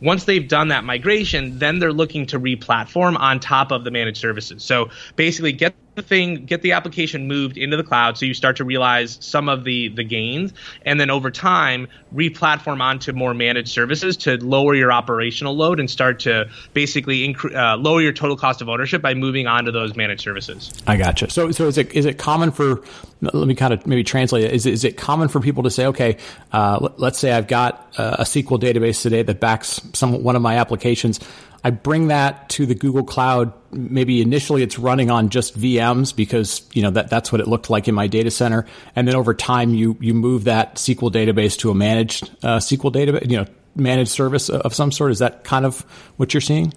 Once 0.01 0.25
they've 0.25 0.49
done 0.49 0.67
that 0.67 0.83
migration, 0.83 1.59
then 1.59 1.79
they're 1.79 1.93
looking 1.93 2.25
to 2.25 2.37
re-platform 2.37 3.15
on 3.15 3.39
top 3.39 3.71
of 3.71 3.85
the 3.85 3.91
managed 3.91 4.17
services. 4.17 4.61
So 4.61 4.89
basically, 5.15 5.53
get 5.53 5.75
the 5.95 6.01
thing, 6.01 6.45
get 6.45 6.61
the 6.61 6.73
application 6.73 7.27
moved 7.27 7.57
into 7.57 7.77
the 7.77 7.83
cloud, 7.83 8.17
so 8.17 8.25
you 8.25 8.33
start 8.33 8.57
to 8.57 8.65
realize 8.65 9.22
some 9.23 9.49
of 9.49 9.63
the 9.63 9.89
the 9.89 10.03
gains, 10.03 10.53
and 10.85 10.99
then 10.99 11.09
over 11.09 11.31
time, 11.31 11.87
re-platform 12.11 12.81
onto 12.81 13.13
more 13.13 13.33
managed 13.33 13.69
services 13.69 14.17
to 14.17 14.37
lower 14.37 14.75
your 14.75 14.91
operational 14.91 15.55
load 15.55 15.79
and 15.79 15.89
start 15.89 16.19
to 16.21 16.49
basically 16.73 17.27
incre- 17.27 17.55
uh, 17.55 17.77
lower 17.77 18.01
your 18.01 18.13
total 18.13 18.37
cost 18.37 18.61
of 18.61 18.69
ownership 18.69 19.01
by 19.01 19.13
moving 19.13 19.47
onto 19.47 19.71
those 19.71 19.95
managed 19.95 20.21
services. 20.21 20.71
I 20.87 20.97
gotcha. 20.97 21.29
So, 21.29 21.51
so 21.51 21.67
is 21.67 21.77
it 21.77 21.93
is 21.93 22.05
it 22.05 22.17
common 22.17 22.51
for? 22.51 22.81
Let 23.21 23.47
me 23.47 23.55
kind 23.55 23.73
of 23.73 23.87
maybe 23.87 24.03
translate 24.03 24.43
it. 24.43 24.53
Is 24.53 24.65
is 24.65 24.83
it 24.83 24.97
common 24.97 25.29
for 25.29 25.39
people 25.39 25.63
to 25.63 25.71
say, 25.71 25.85
okay, 25.87 26.17
uh, 26.51 26.89
let's 26.97 27.17
say 27.17 27.31
I've 27.31 27.47
got 27.47 27.93
a 27.97 28.23
SQL 28.23 28.59
database 28.59 29.01
today 29.01 29.23
that 29.23 29.39
backs 29.39 29.81
some 29.93 30.23
one 30.23 30.35
of 30.35 30.41
my 30.41 30.57
applications. 30.57 31.19
I 31.63 31.71
bring 31.71 32.07
that 32.07 32.49
to 32.49 32.65
the 32.65 32.75
Google 32.75 33.03
Cloud. 33.03 33.53
Maybe 33.71 34.21
initially 34.21 34.63
it's 34.63 34.77
running 34.77 35.09
on 35.09 35.29
just 35.29 35.57
VMs 35.57 36.15
because 36.15 36.61
you 36.73 36.81
know 36.81 36.91
that 36.91 37.09
that's 37.09 37.31
what 37.31 37.41
it 37.41 37.47
looked 37.47 37.69
like 37.69 37.87
in 37.87 37.95
my 37.95 38.07
data 38.07 38.31
center, 38.31 38.65
and 38.95 39.07
then 39.07 39.15
over 39.15 39.33
time 39.33 39.73
you 39.73 39.97
you 39.99 40.13
move 40.13 40.43
that 40.43 40.75
SQL 40.75 41.11
database 41.11 41.57
to 41.59 41.71
a 41.71 41.75
managed 41.75 42.29
uh, 42.43 42.57
SQL 42.57 42.93
database, 42.93 43.29
you 43.29 43.37
know, 43.37 43.45
managed 43.75 44.11
service 44.11 44.49
of 44.49 44.73
some 44.73 44.91
sort. 44.91 45.11
Is 45.11 45.19
that 45.19 45.43
kind 45.43 45.65
of 45.65 45.81
what 46.17 46.33
you're 46.33 46.41
seeing? 46.41 46.73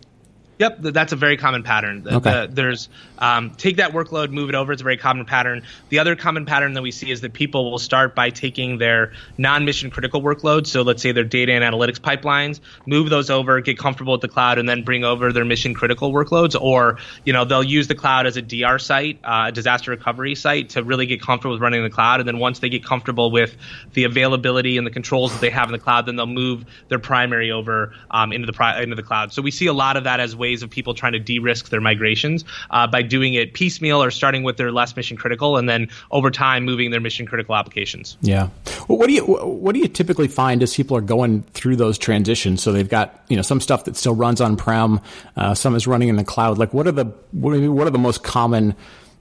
Yep, 0.59 0.79
that's 0.81 1.13
a 1.13 1.17
very 1.17 1.37
common 1.37 1.63
pattern. 1.63 2.03
The, 2.03 2.17
okay. 2.17 2.31
The, 2.31 2.53
there's 2.53 2.89
um, 3.19 3.51
take 3.51 3.77
that 3.77 3.93
workload, 3.93 4.31
move 4.31 4.49
it 4.49 4.55
over. 4.55 4.73
It's 4.73 4.81
a 4.81 4.85
very 4.85 4.97
common 4.97 5.27
pattern. 5.27 5.63
The 5.91 5.99
other 5.99 6.17
common 6.17 6.47
pattern 6.47 6.73
that 6.75 6.83
we 6.83 6.91
see 6.91 7.11
is 7.11 7.21
that 7.21 7.35
people 7.35 7.71
will 7.71 7.79
start 7.79 8.15
by 8.15 8.31
taking 8.31 8.79
their 8.79 9.13
non-mission 9.37 9.91
critical 9.91 10.23
workloads. 10.23 10.69
So 10.69 10.83
let's 10.83 11.03
say 11.03 11.13
their 11.13 11.25
data 11.25 11.53
and 11.53 11.63
analytics 11.63 12.01
pipelines, 12.01 12.61
move 12.87 13.11
those 13.11 13.29
over, 13.29 13.61
get 13.61 13.79
comfortable 13.79 14.13
with 14.13 14.23
the 14.23 14.29
cloud, 14.29 14.59
and 14.59 14.67
then 14.67 14.83
bring 14.83 15.05
over 15.05 15.31
their 15.31 15.45
mission 15.45 15.75
critical 15.75 16.11
workloads. 16.13 16.59
Or 16.59 16.99
you 17.25 17.35
know 17.35 17.45
they'll 17.45 17.63
use 17.63 17.89
the 17.89 17.95
cloud 17.95 18.27
as 18.27 18.39
a 18.39 18.43
DR 18.43 18.79
site, 18.79 19.19
uh, 19.25 19.47
a 19.49 19.53
disaster 19.53 19.91
recovery 19.91 20.35
site, 20.35 20.71
to 20.71 20.83
really 20.83 21.05
get 21.05 21.21
comfortable 21.21 21.55
with 21.55 21.63
running 21.63 21.83
the 21.83 21.91
cloud. 21.91 22.21
And 22.21 22.29
then 22.29 22.39
once 22.39 22.61
they 22.61 22.71
get 22.71 22.83
comfortable 22.83 23.31
with 23.31 23.55
the 23.93 24.05
availability 24.05 24.79
and 24.79 24.87
the 24.87 24.91
controls 24.91 25.33
that 25.33 25.41
they 25.43 25.51
have 25.51 25.69
in 25.69 25.73
the 25.73 25.79
cloud, 25.79 26.07
then 26.07 26.17
they'll 26.17 26.27
move 26.27 26.65
their 26.89 26.99
primary 26.99 27.51
over 27.51 27.93
um, 28.11 28.33
into 28.33 28.47
the 28.47 28.55
pri- 28.55 28.83
into 28.83 28.97
the 28.97 29.03
cloud. 29.03 29.35
So 29.35 29.43
we 29.43 29.51
see 29.51 29.67
a 29.67 29.75
lot 29.75 29.99
of 29.99 30.05
that 30.05 30.21
as 30.21 30.35
ways 30.47 30.63
of 30.63 30.71
people 30.71 30.95
trying 30.95 31.13
to 31.13 31.19
de-risk 31.19 31.71
their 31.71 31.81
migrations 31.81 32.45
uh, 32.71 32.87
by 32.87 33.03
doing 33.03 33.35
it 33.35 33.53
piecemeal 33.53 34.03
or 34.03 34.11
starting 34.11 34.45
with 34.45 34.57
their 34.57 34.71
less 34.71 34.95
mission 34.95 35.17
critical, 35.17 35.57
and 35.57 35.69
then 35.69 35.89
over 36.11 36.31
time 36.31 36.65
moving 36.65 36.91
their 36.91 37.01
mission 37.01 37.27
critical 37.27 37.55
applications. 37.57 38.17
Yeah. 38.21 38.49
Well, 38.89 38.99
what 38.99 39.09
do 39.09 39.13
you 39.13 39.25
what 39.25 39.73
do 39.75 39.81
you 39.81 39.89
typically 39.89 40.29
find 40.29 40.63
as 40.63 40.75
people 40.75 40.97
are 40.97 41.03
going 41.03 41.43
through 41.43 41.77
those 41.77 41.99
transitions? 41.99 42.63
So 42.63 42.73
they've 42.73 42.89
got 42.89 43.21
you 43.29 43.37
know 43.37 43.43
some 43.43 43.61
stuff 43.61 43.85
that 43.85 43.97
still 43.97 44.15
runs 44.15 44.41
on 44.41 44.57
prem, 44.57 45.01
uh, 45.37 45.55
some 45.55 45.75
is 45.75 45.87
running 45.87 46.09
in 46.09 46.17
the 46.17 46.25
cloud. 46.25 46.59
Like 46.59 46.73
what 46.73 46.87
are 46.87 46.93
the 46.93 47.07
what 47.33 47.87
are 47.87 47.91
the 47.91 47.99
most 47.99 48.23
common 48.23 48.75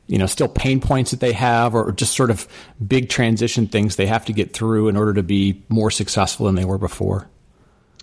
you 0.07 0.19
know 0.19 0.27
still 0.27 0.47
pain 0.47 0.79
points 0.79 1.09
that 1.11 1.19
they 1.19 1.33
have 1.33 1.73
or 1.73 1.91
just 1.91 2.15
sort 2.15 2.29
of 2.29 2.47
big 2.85 3.09
transition 3.09 3.65
things 3.65 3.95
they 3.95 4.05
have 4.05 4.25
to 4.25 4.33
get 4.33 4.53
through 4.53 4.87
in 4.87 4.95
order 4.95 5.15
to 5.15 5.23
be 5.23 5.63
more 5.67 5.89
successful 5.89 6.45
than 6.45 6.53
they 6.53 6.65
were 6.65 6.77
before 6.77 7.27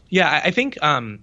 yeah 0.09 0.41
i 0.45 0.51
think 0.51 0.77
um, 0.83 1.21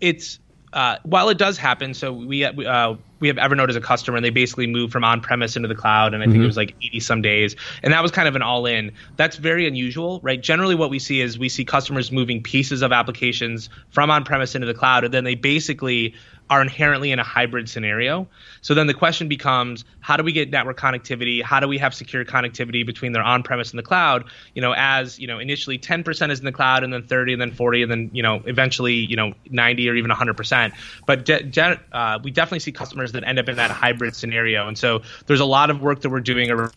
it's 0.00 0.40
uh, 0.74 0.98
while 1.04 1.28
it 1.28 1.38
does 1.38 1.56
happen, 1.56 1.94
so 1.94 2.12
we 2.12 2.44
uh, 2.44 2.94
we 3.20 3.28
have 3.28 3.36
Evernote 3.36 3.68
as 3.68 3.76
a 3.76 3.80
customer, 3.80 4.16
and 4.16 4.24
they 4.24 4.30
basically 4.30 4.66
moved 4.66 4.92
from 4.92 5.04
on 5.04 5.20
premise 5.20 5.54
into 5.54 5.68
the 5.68 5.74
cloud, 5.74 6.14
and 6.14 6.22
I 6.22 6.26
think 6.26 6.34
mm-hmm. 6.34 6.42
it 6.42 6.46
was 6.46 6.56
like 6.56 6.74
80 6.82 7.00
some 7.00 7.22
days, 7.22 7.54
and 7.84 7.92
that 7.92 8.02
was 8.02 8.10
kind 8.10 8.26
of 8.26 8.34
an 8.34 8.42
all 8.42 8.66
in. 8.66 8.90
That's 9.16 9.36
very 9.36 9.68
unusual, 9.68 10.18
right? 10.24 10.40
Generally, 10.40 10.74
what 10.74 10.90
we 10.90 10.98
see 10.98 11.20
is 11.20 11.38
we 11.38 11.48
see 11.48 11.64
customers 11.64 12.10
moving 12.10 12.42
pieces 12.42 12.82
of 12.82 12.90
applications 12.90 13.70
from 13.90 14.10
on 14.10 14.24
premise 14.24 14.56
into 14.56 14.66
the 14.66 14.74
cloud, 14.74 15.04
and 15.04 15.14
then 15.14 15.22
they 15.22 15.36
basically 15.36 16.12
are 16.50 16.60
inherently 16.60 17.10
in 17.10 17.18
a 17.18 17.22
hybrid 17.22 17.68
scenario. 17.68 18.28
So 18.60 18.74
then 18.74 18.86
the 18.86 18.94
question 18.94 19.28
becomes, 19.28 19.84
how 20.00 20.16
do 20.16 20.22
we 20.22 20.32
get 20.32 20.50
network 20.50 20.78
connectivity? 20.78 21.42
How 21.42 21.58
do 21.58 21.68
we 21.68 21.78
have 21.78 21.94
secure 21.94 22.24
connectivity 22.24 22.84
between 22.84 23.12
their 23.12 23.22
on-premise 23.22 23.70
and 23.70 23.78
the 23.78 23.82
cloud? 23.82 24.24
You 24.54 24.62
know, 24.62 24.74
as 24.76 25.18
you 25.18 25.26
know, 25.26 25.38
initially 25.38 25.78
10% 25.78 26.30
is 26.30 26.38
in 26.38 26.44
the 26.44 26.52
cloud, 26.52 26.84
and 26.84 26.92
then 26.92 27.06
30, 27.06 27.32
and 27.34 27.42
then 27.42 27.52
40, 27.52 27.82
and 27.82 27.90
then 27.90 28.10
you 28.12 28.22
know, 28.22 28.42
eventually 28.44 28.94
you 28.94 29.16
know, 29.16 29.32
90 29.50 29.88
or 29.88 29.94
even 29.94 30.10
100%. 30.10 30.72
But 31.06 31.24
de- 31.24 31.42
de- 31.44 31.80
uh, 31.92 32.18
we 32.22 32.30
definitely 32.30 32.60
see 32.60 32.72
customers 32.72 33.12
that 33.12 33.24
end 33.24 33.38
up 33.38 33.48
in 33.48 33.56
that 33.56 33.70
hybrid 33.70 34.14
scenario, 34.14 34.68
and 34.68 34.76
so 34.76 35.02
there's 35.26 35.40
a 35.40 35.46
lot 35.46 35.70
of 35.70 35.80
work 35.80 36.02
that 36.02 36.10
we're 36.10 36.20
doing 36.20 36.50
around 36.50 36.72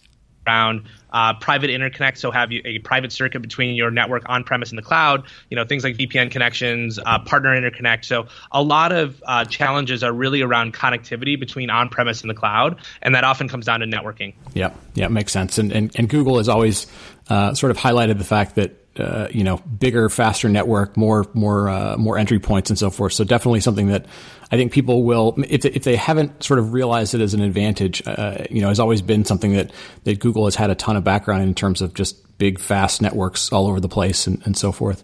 around 0.47 0.83
uh, 1.11 1.33
private 1.35 1.69
interconnect, 1.69 2.17
so 2.17 2.31
have 2.31 2.51
you 2.51 2.61
a 2.65 2.79
private 2.79 3.11
circuit 3.11 3.41
between 3.41 3.75
your 3.75 3.91
network 3.91 4.23
on 4.27 4.43
premise 4.43 4.69
and 4.69 4.77
the 4.77 4.83
cloud. 4.83 5.23
You 5.49 5.55
know 5.55 5.65
things 5.65 5.83
like 5.83 5.95
VPN 5.95 6.31
connections, 6.31 6.99
uh, 7.05 7.19
partner 7.19 7.49
interconnect. 7.49 8.05
So 8.05 8.27
a 8.51 8.61
lot 8.61 8.91
of 8.91 9.21
uh, 9.25 9.45
challenges 9.45 10.03
are 10.03 10.11
really 10.13 10.41
around 10.41 10.73
connectivity 10.73 11.39
between 11.39 11.69
on 11.69 11.89
premise 11.89 12.21
and 12.21 12.29
the 12.29 12.35
cloud, 12.35 12.79
and 13.01 13.15
that 13.15 13.23
often 13.23 13.47
comes 13.47 13.65
down 13.65 13.79
to 13.79 13.85
networking. 13.85 14.33
Yeah, 14.53 14.73
yeah, 14.95 15.07
makes 15.07 15.31
sense. 15.31 15.57
And 15.57 15.71
and, 15.71 15.91
and 15.95 16.09
Google 16.09 16.37
has 16.37 16.49
always 16.49 16.87
uh, 17.29 17.53
sort 17.53 17.71
of 17.71 17.77
highlighted 17.77 18.17
the 18.17 18.25
fact 18.25 18.55
that 18.55 18.83
uh, 18.99 19.27
you 19.31 19.43
know, 19.43 19.57
bigger, 19.57 20.09
faster 20.09 20.49
network, 20.49 20.97
more, 20.97 21.25
more, 21.35 21.69
uh, 21.69 21.95
more 21.97 22.17
entry 22.17 22.39
points 22.39 22.71
and 22.71 22.79
so 22.79 22.89
forth. 22.89 23.13
So 23.13 23.23
definitely 23.23 23.59
something 23.59 23.89
that 23.89 24.07
I 24.51 24.57
think 24.57 24.71
people 24.71 25.03
will, 25.03 25.35
if 25.49 25.61
they, 25.61 25.71
if 25.71 25.83
they 25.83 25.95
haven't 25.95 26.43
sort 26.43 26.59
of 26.59 26.73
realized 26.73 27.13
it 27.13 27.21
as 27.21 27.33
an 27.33 27.41
advantage, 27.41 28.01
uh, 28.05 28.45
you 28.49 28.61
know, 28.61 28.69
has 28.69 28.79
always 28.79 29.01
been 29.01 29.25
something 29.25 29.53
that, 29.53 29.71
that 30.05 30.19
Google 30.19 30.45
has 30.45 30.55
had 30.55 30.69
a 30.69 30.75
ton 30.75 30.95
of 30.95 31.03
background 31.03 31.43
in 31.43 31.53
terms 31.53 31.81
of 31.81 31.93
just 31.93 32.37
big, 32.37 32.59
fast 32.59 33.01
networks 33.01 33.51
all 33.51 33.67
over 33.67 33.79
the 33.79 33.89
place 33.89 34.27
and, 34.27 34.41
and 34.45 34.57
so 34.57 34.71
forth. 34.71 35.03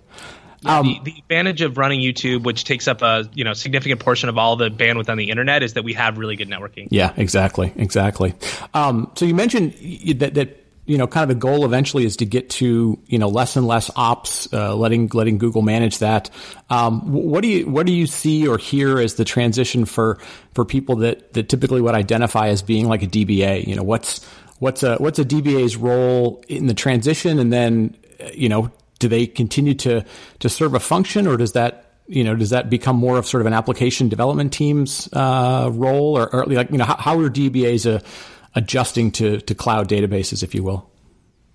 Yeah, 0.62 0.80
um, 0.80 0.86
the, 1.04 1.12
the, 1.12 1.20
advantage 1.20 1.62
of 1.62 1.78
running 1.78 2.00
YouTube, 2.00 2.44
which 2.44 2.64
takes 2.64 2.88
up 2.88 3.02
a 3.02 3.30
you 3.34 3.44
know 3.44 3.52
significant 3.52 4.00
portion 4.00 4.30
of 4.30 4.38
all 4.38 4.56
the 4.56 4.70
bandwidth 4.70 5.10
on 5.10 5.18
the 5.18 5.30
internet, 5.30 5.62
is 5.62 5.74
that 5.74 5.84
we 5.84 5.92
have 5.94 6.18
really 6.18 6.38
good 6.38 6.48
networking. 6.48 6.88
Yeah, 6.90 7.12
exactly, 7.18 7.74
exactly. 7.76 8.34
Um, 8.74 9.12
so 9.16 9.26
you 9.26 9.36
mentioned 9.36 9.74
that 10.20 10.36
that 10.36 10.63
you 10.86 10.98
know, 10.98 11.08
kind 11.08 11.24
of 11.24 11.30
the 11.30 11.40
goal 11.40 11.64
eventually 11.64 12.06
is 12.06 12.18
to 12.18 12.26
get 12.26 12.50
to 12.52 13.00
you 13.08 13.18
know 13.18 13.30
less 13.30 13.56
and 13.56 13.66
less 13.66 13.90
ops, 13.96 14.52
uh, 14.52 14.76
letting 14.76 15.10
letting 15.14 15.38
Google 15.38 15.62
manage 15.62 16.00
that. 16.00 16.30
Um, 16.70 17.12
what 17.12 17.42
do 17.42 17.48
you 17.48 17.70
what 17.70 17.86
do 17.86 17.94
you 17.94 18.06
see 18.06 18.48
or 18.48 18.58
hear 18.58 19.00
as 19.00 19.16
the 19.16 19.26
transition 19.26 19.86
for 19.86 20.20
for 20.54 20.66
people 20.66 20.98
that 20.98 21.34
that 21.34 21.48
typically 21.48 21.82
would 21.82 21.96
identify 21.96 22.50
as 22.50 22.62
being 22.62 22.88
like 22.88 23.02
a 23.02 23.08
DBA? 23.08 23.66
You 23.66 23.76
know, 23.76 23.84
what's 23.84 24.24
what's 24.60 24.84
a 24.84 24.98
what's 24.98 25.20
a 25.20 25.26
DBA's 25.26 25.78
role 25.78 26.44
in 26.50 26.68
the 26.68 26.74
transition, 26.74 27.40
and 27.40 27.54
then 27.54 27.96
you 28.34 28.50
know, 28.50 28.70
do 29.00 29.08
they 29.08 29.26
continue 29.26 29.76
to 29.76 30.04
to 30.40 30.50
serve 30.50 30.74
a 30.74 30.80
function, 30.82 31.28
or 31.28 31.38
does 31.38 31.54
that 31.54 31.84
you 32.08 32.24
know, 32.24 32.36
does 32.36 32.50
that 32.50 32.70
become 32.70 32.98
more 32.98 33.18
of 33.18 33.26
sort 33.26 33.40
of 33.40 33.48
an 33.48 33.54
application 33.54 34.10
development 34.10 34.52
team's 34.52 35.08
uh, 35.14 35.70
role, 35.72 36.18
or, 36.18 36.34
or, 36.36 36.46
like 36.48 36.70
you 36.70 36.78
know, 36.78 36.84
how, 36.84 36.98
how 36.98 37.20
are 37.20 37.30
DBAs 37.30 37.86
a 37.86 38.04
adjusting 38.56 39.12
to 39.12 39.40
to 39.42 39.56
cloud 39.56 39.90
databases, 39.90 40.44
if 40.44 40.54
you 40.54 40.64
will? 40.64 40.90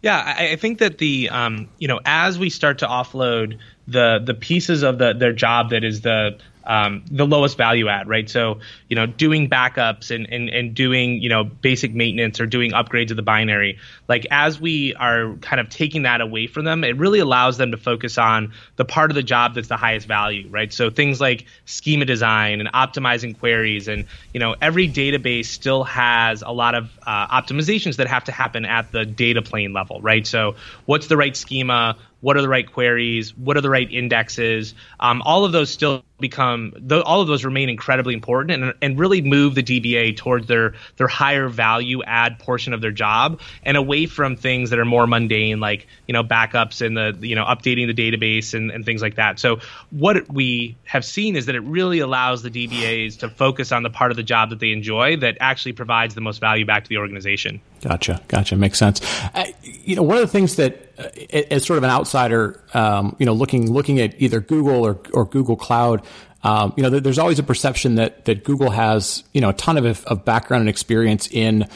Yeah, 0.03 0.23
I, 0.39 0.53
I 0.53 0.57
think 0.57 0.79
that 0.79 0.99
the 0.99 1.29
um, 1.31 1.69
you 1.79 1.89
know 1.89 2.01
as 2.05 2.39
we 2.39 2.51
start 2.51 2.79
to 2.79 2.87
offload 2.87 3.59
the 3.89 4.21
the 4.25 4.35
pieces 4.35 4.83
of 4.83 4.99
the 4.99 5.15
their 5.15 5.33
job 5.33 5.71
that 5.71 5.83
is 5.83 6.03
the 6.03 6.39
um, 6.69 7.03
the 7.11 7.27
lowest 7.27 7.57
value 7.57 7.89
add, 7.89 8.09
right? 8.09 8.29
So, 8.29 8.61
you 8.89 8.95
know, 8.95 9.07
doing 9.07 9.49
backups 9.49 10.15
and, 10.15 10.31
and, 10.31 10.51
and 10.51 10.75
doing, 10.75 11.23
you 11.23 11.31
know, 11.31 11.43
basic 11.43 11.95
maintenance 11.95 12.41
or 12.41 12.47
doing 12.47 12.73
upgrades 12.73 13.11
of 13.11 13.17
the 13.17 13.23
binary. 13.23 13.79
Like, 14.07 14.27
as 14.31 14.61
we 14.61 14.95
are 14.95 15.35
kind 15.41 15.61
of 15.61 15.71
taking 15.71 16.03
that 16.03 16.21
away 16.21 16.47
from 16.47 16.67
them, 16.67 16.85
it 16.85 16.99
really 16.99 17.21
allows 17.21 17.57
them 17.57 17.71
to 17.71 17.79
focus 17.79 18.19
on 18.19 18.53
the 18.77 18.85
part 18.85 19.11
of 19.11 19.15
the 19.15 19.23
job 19.23 19.55
that's 19.55 19.69
the 19.69 19.79
highest 19.79 20.07
value, 20.07 20.47
right? 20.51 20.71
So, 20.71 20.91
things 20.91 21.23
like 21.23 21.47
schema 21.65 22.05
design 22.05 22.61
and 22.61 22.71
optimizing 22.71 23.39
queries. 23.39 23.89
And, 23.89 24.05
you 24.35 24.41
know, 24.41 24.55
every 24.61 24.89
database 24.89 25.47
still 25.47 25.85
has 25.85 26.43
a 26.43 26.51
lot 26.51 26.75
of 26.75 26.91
uh, 27.07 27.29
optimizations 27.29 27.97
that 27.97 28.09
have 28.09 28.25
to 28.25 28.33
happen 28.33 28.67
at 28.67 28.93
the 28.93 29.07
data 29.07 29.41
plane 29.41 29.73
level, 29.73 30.03
right? 30.03 30.27
So, 30.27 30.57
what's 30.85 31.07
the 31.07 31.17
right 31.17 31.35
schema? 31.35 31.97
What 32.21 32.37
are 32.37 32.43
the 32.43 32.49
right 32.49 32.71
queries, 32.71 33.37
what 33.37 33.57
are 33.57 33.61
the 33.61 33.71
right 33.71 33.91
indexes. 33.91 34.75
Um, 34.99 35.23
all 35.23 35.45
of 35.45 35.53
those 35.53 35.71
still 35.71 36.05
become 36.19 36.73
th- 36.89 37.03
all 37.05 37.21
of 37.21 37.29
those 37.29 37.45
remain 37.45 37.69
incredibly 37.69 38.15
important 38.15 38.63
and, 38.63 38.75
and 38.83 38.99
really 38.99 39.23
move 39.23 39.55
the 39.55 39.63
DBA 39.63 40.17
towards 40.17 40.47
their 40.47 40.75
their 40.97 41.09
higher 41.09 41.49
value 41.49 42.03
add 42.03 42.39
portion 42.39 42.73
of 42.73 42.81
their 42.81 42.91
job 42.91 43.41
and 43.63 43.77
away 43.77 44.07
from 44.07 44.37
things 44.37 44.71
that 44.71 44.79
are 44.79 44.85
more 44.85 45.07
mundane 45.07 45.61
like 45.61 45.87
you 46.07 46.13
know 46.13 46.25
backups 46.25 46.85
and 46.85 46.97
the 46.97 47.27
you 47.27 47.35
know 47.35 47.45
updating 47.45 47.87
the 47.87 47.95
database 47.95 48.55
and, 48.55 48.71
and 48.71 48.85
things 48.85 49.03
like 49.03 49.17
that. 49.17 49.39
So 49.39 49.61
what 49.91 50.33
we 50.33 50.77
have 50.85 51.05
seen 51.05 51.37
is 51.37 51.47
that 51.47 51.55
it 51.55 51.61
really 51.61 52.01
allows 52.01 52.43
the 52.43 52.51
DBAs 52.51 53.19
to 53.21 53.29
focus 53.29 53.73
on 53.73 53.83
the 53.83 53.91
part 53.91 54.11
of 54.11 54.17
the 54.17 54.23
job 54.23 54.51
that 54.51 54.59
they 54.59 54.73
enjoy 54.73 55.17
that 55.19 55.37
actually 55.41 55.73
provides 55.73 56.15
the 56.15 56.21
most 56.21 56.41
value 56.41 56.65
back 56.65 56.85
to 56.85 56.89
the 56.89 56.99
organization. 56.99 57.61
Gotcha, 57.81 58.21
gotcha. 58.29 58.57
Makes 58.57 58.79
sense. 58.79 59.01
Uh, 59.35 59.47
you 59.63 59.95
know, 59.95 60.03
one 60.03 60.17
of 60.17 60.23
the 60.23 60.29
things 60.29 60.57
that, 60.57 60.93
uh, 60.99 61.09
as 61.51 61.65
sort 61.65 61.79
of 61.79 61.85
an 61.85 61.91
outsider, 61.91 62.61
um, 62.75 63.15
you 63.19 63.27
know, 63.27 63.33
looking 63.33 63.73
looking 63.73 64.01
at 64.01 64.21
either 64.21 64.41
Google 64.41 64.85
or 64.85 64.99
or 65.13 65.25
Google 65.25 65.57
Cloud, 65.57 66.03
um, 66.43 66.73
you 66.77 66.83
know, 66.83 67.01
there's 67.01 67.19
always 67.19 67.39
a 67.39 67.43
perception 67.43 67.97
that 67.97 68.25
that 68.27 68.45
Google 68.45 68.71
has, 68.71 69.25
you 69.33 69.41
know, 69.41 69.51
a 69.51 69.55
ton 69.55 69.77
of 69.77 70.05
of 70.05 70.25
background 70.25 70.61
and 70.61 70.69
experience 70.69 71.29
in 71.31 71.69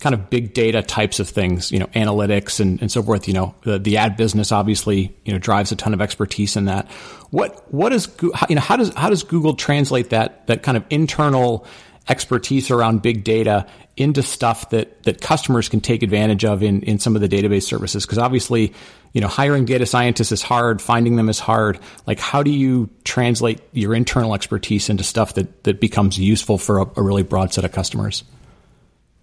kind 0.00 0.14
of 0.14 0.30
big 0.30 0.54
data 0.54 0.82
types 0.82 1.20
of 1.20 1.28
things, 1.28 1.72
you 1.72 1.78
know, 1.78 1.86
analytics 1.86 2.60
and, 2.60 2.80
and 2.80 2.90
so 2.90 3.02
forth. 3.02 3.28
You 3.28 3.34
know, 3.34 3.54
the, 3.62 3.78
the 3.78 3.96
ad 3.96 4.16
business 4.16 4.52
obviously, 4.52 5.14
you 5.24 5.32
know, 5.32 5.38
drives 5.38 5.72
a 5.72 5.76
ton 5.76 5.94
of 5.94 6.00
expertise 6.00 6.56
in 6.56 6.66
that. 6.66 6.90
What 7.30 7.72
what 7.72 7.92
is 7.92 8.08
you 8.48 8.54
know 8.54 8.60
how 8.60 8.76
does 8.76 8.92
how 8.94 9.10
does 9.10 9.22
Google 9.22 9.54
translate 9.54 10.10
that 10.10 10.46
that 10.46 10.62
kind 10.62 10.76
of 10.76 10.84
internal 10.90 11.66
expertise 12.08 12.70
around 12.70 13.02
big 13.02 13.24
data 13.24 13.66
into 13.96 14.22
stuff 14.22 14.70
that 14.70 15.02
that 15.02 15.20
customers 15.20 15.68
can 15.68 15.80
take 15.80 16.02
advantage 16.02 16.44
of 16.44 16.62
in 16.62 16.82
in 16.82 16.98
some 16.98 17.16
of 17.16 17.22
the 17.22 17.28
database 17.28 17.64
services 17.64 18.04
because 18.04 18.18
obviously 18.18 18.72
you 19.16 19.22
know 19.22 19.28
hiring 19.28 19.64
data 19.64 19.86
scientists 19.86 20.30
is 20.30 20.42
hard 20.42 20.82
finding 20.82 21.16
them 21.16 21.30
is 21.30 21.38
hard 21.38 21.78
like 22.06 22.20
how 22.20 22.42
do 22.42 22.50
you 22.50 22.90
translate 23.02 23.62
your 23.72 23.94
internal 23.94 24.34
expertise 24.34 24.90
into 24.90 25.02
stuff 25.02 25.32
that 25.34 25.64
that 25.64 25.80
becomes 25.80 26.18
useful 26.18 26.58
for 26.58 26.80
a, 26.80 26.86
a 26.96 27.02
really 27.02 27.22
broad 27.22 27.50
set 27.50 27.64
of 27.64 27.72
customers 27.72 28.24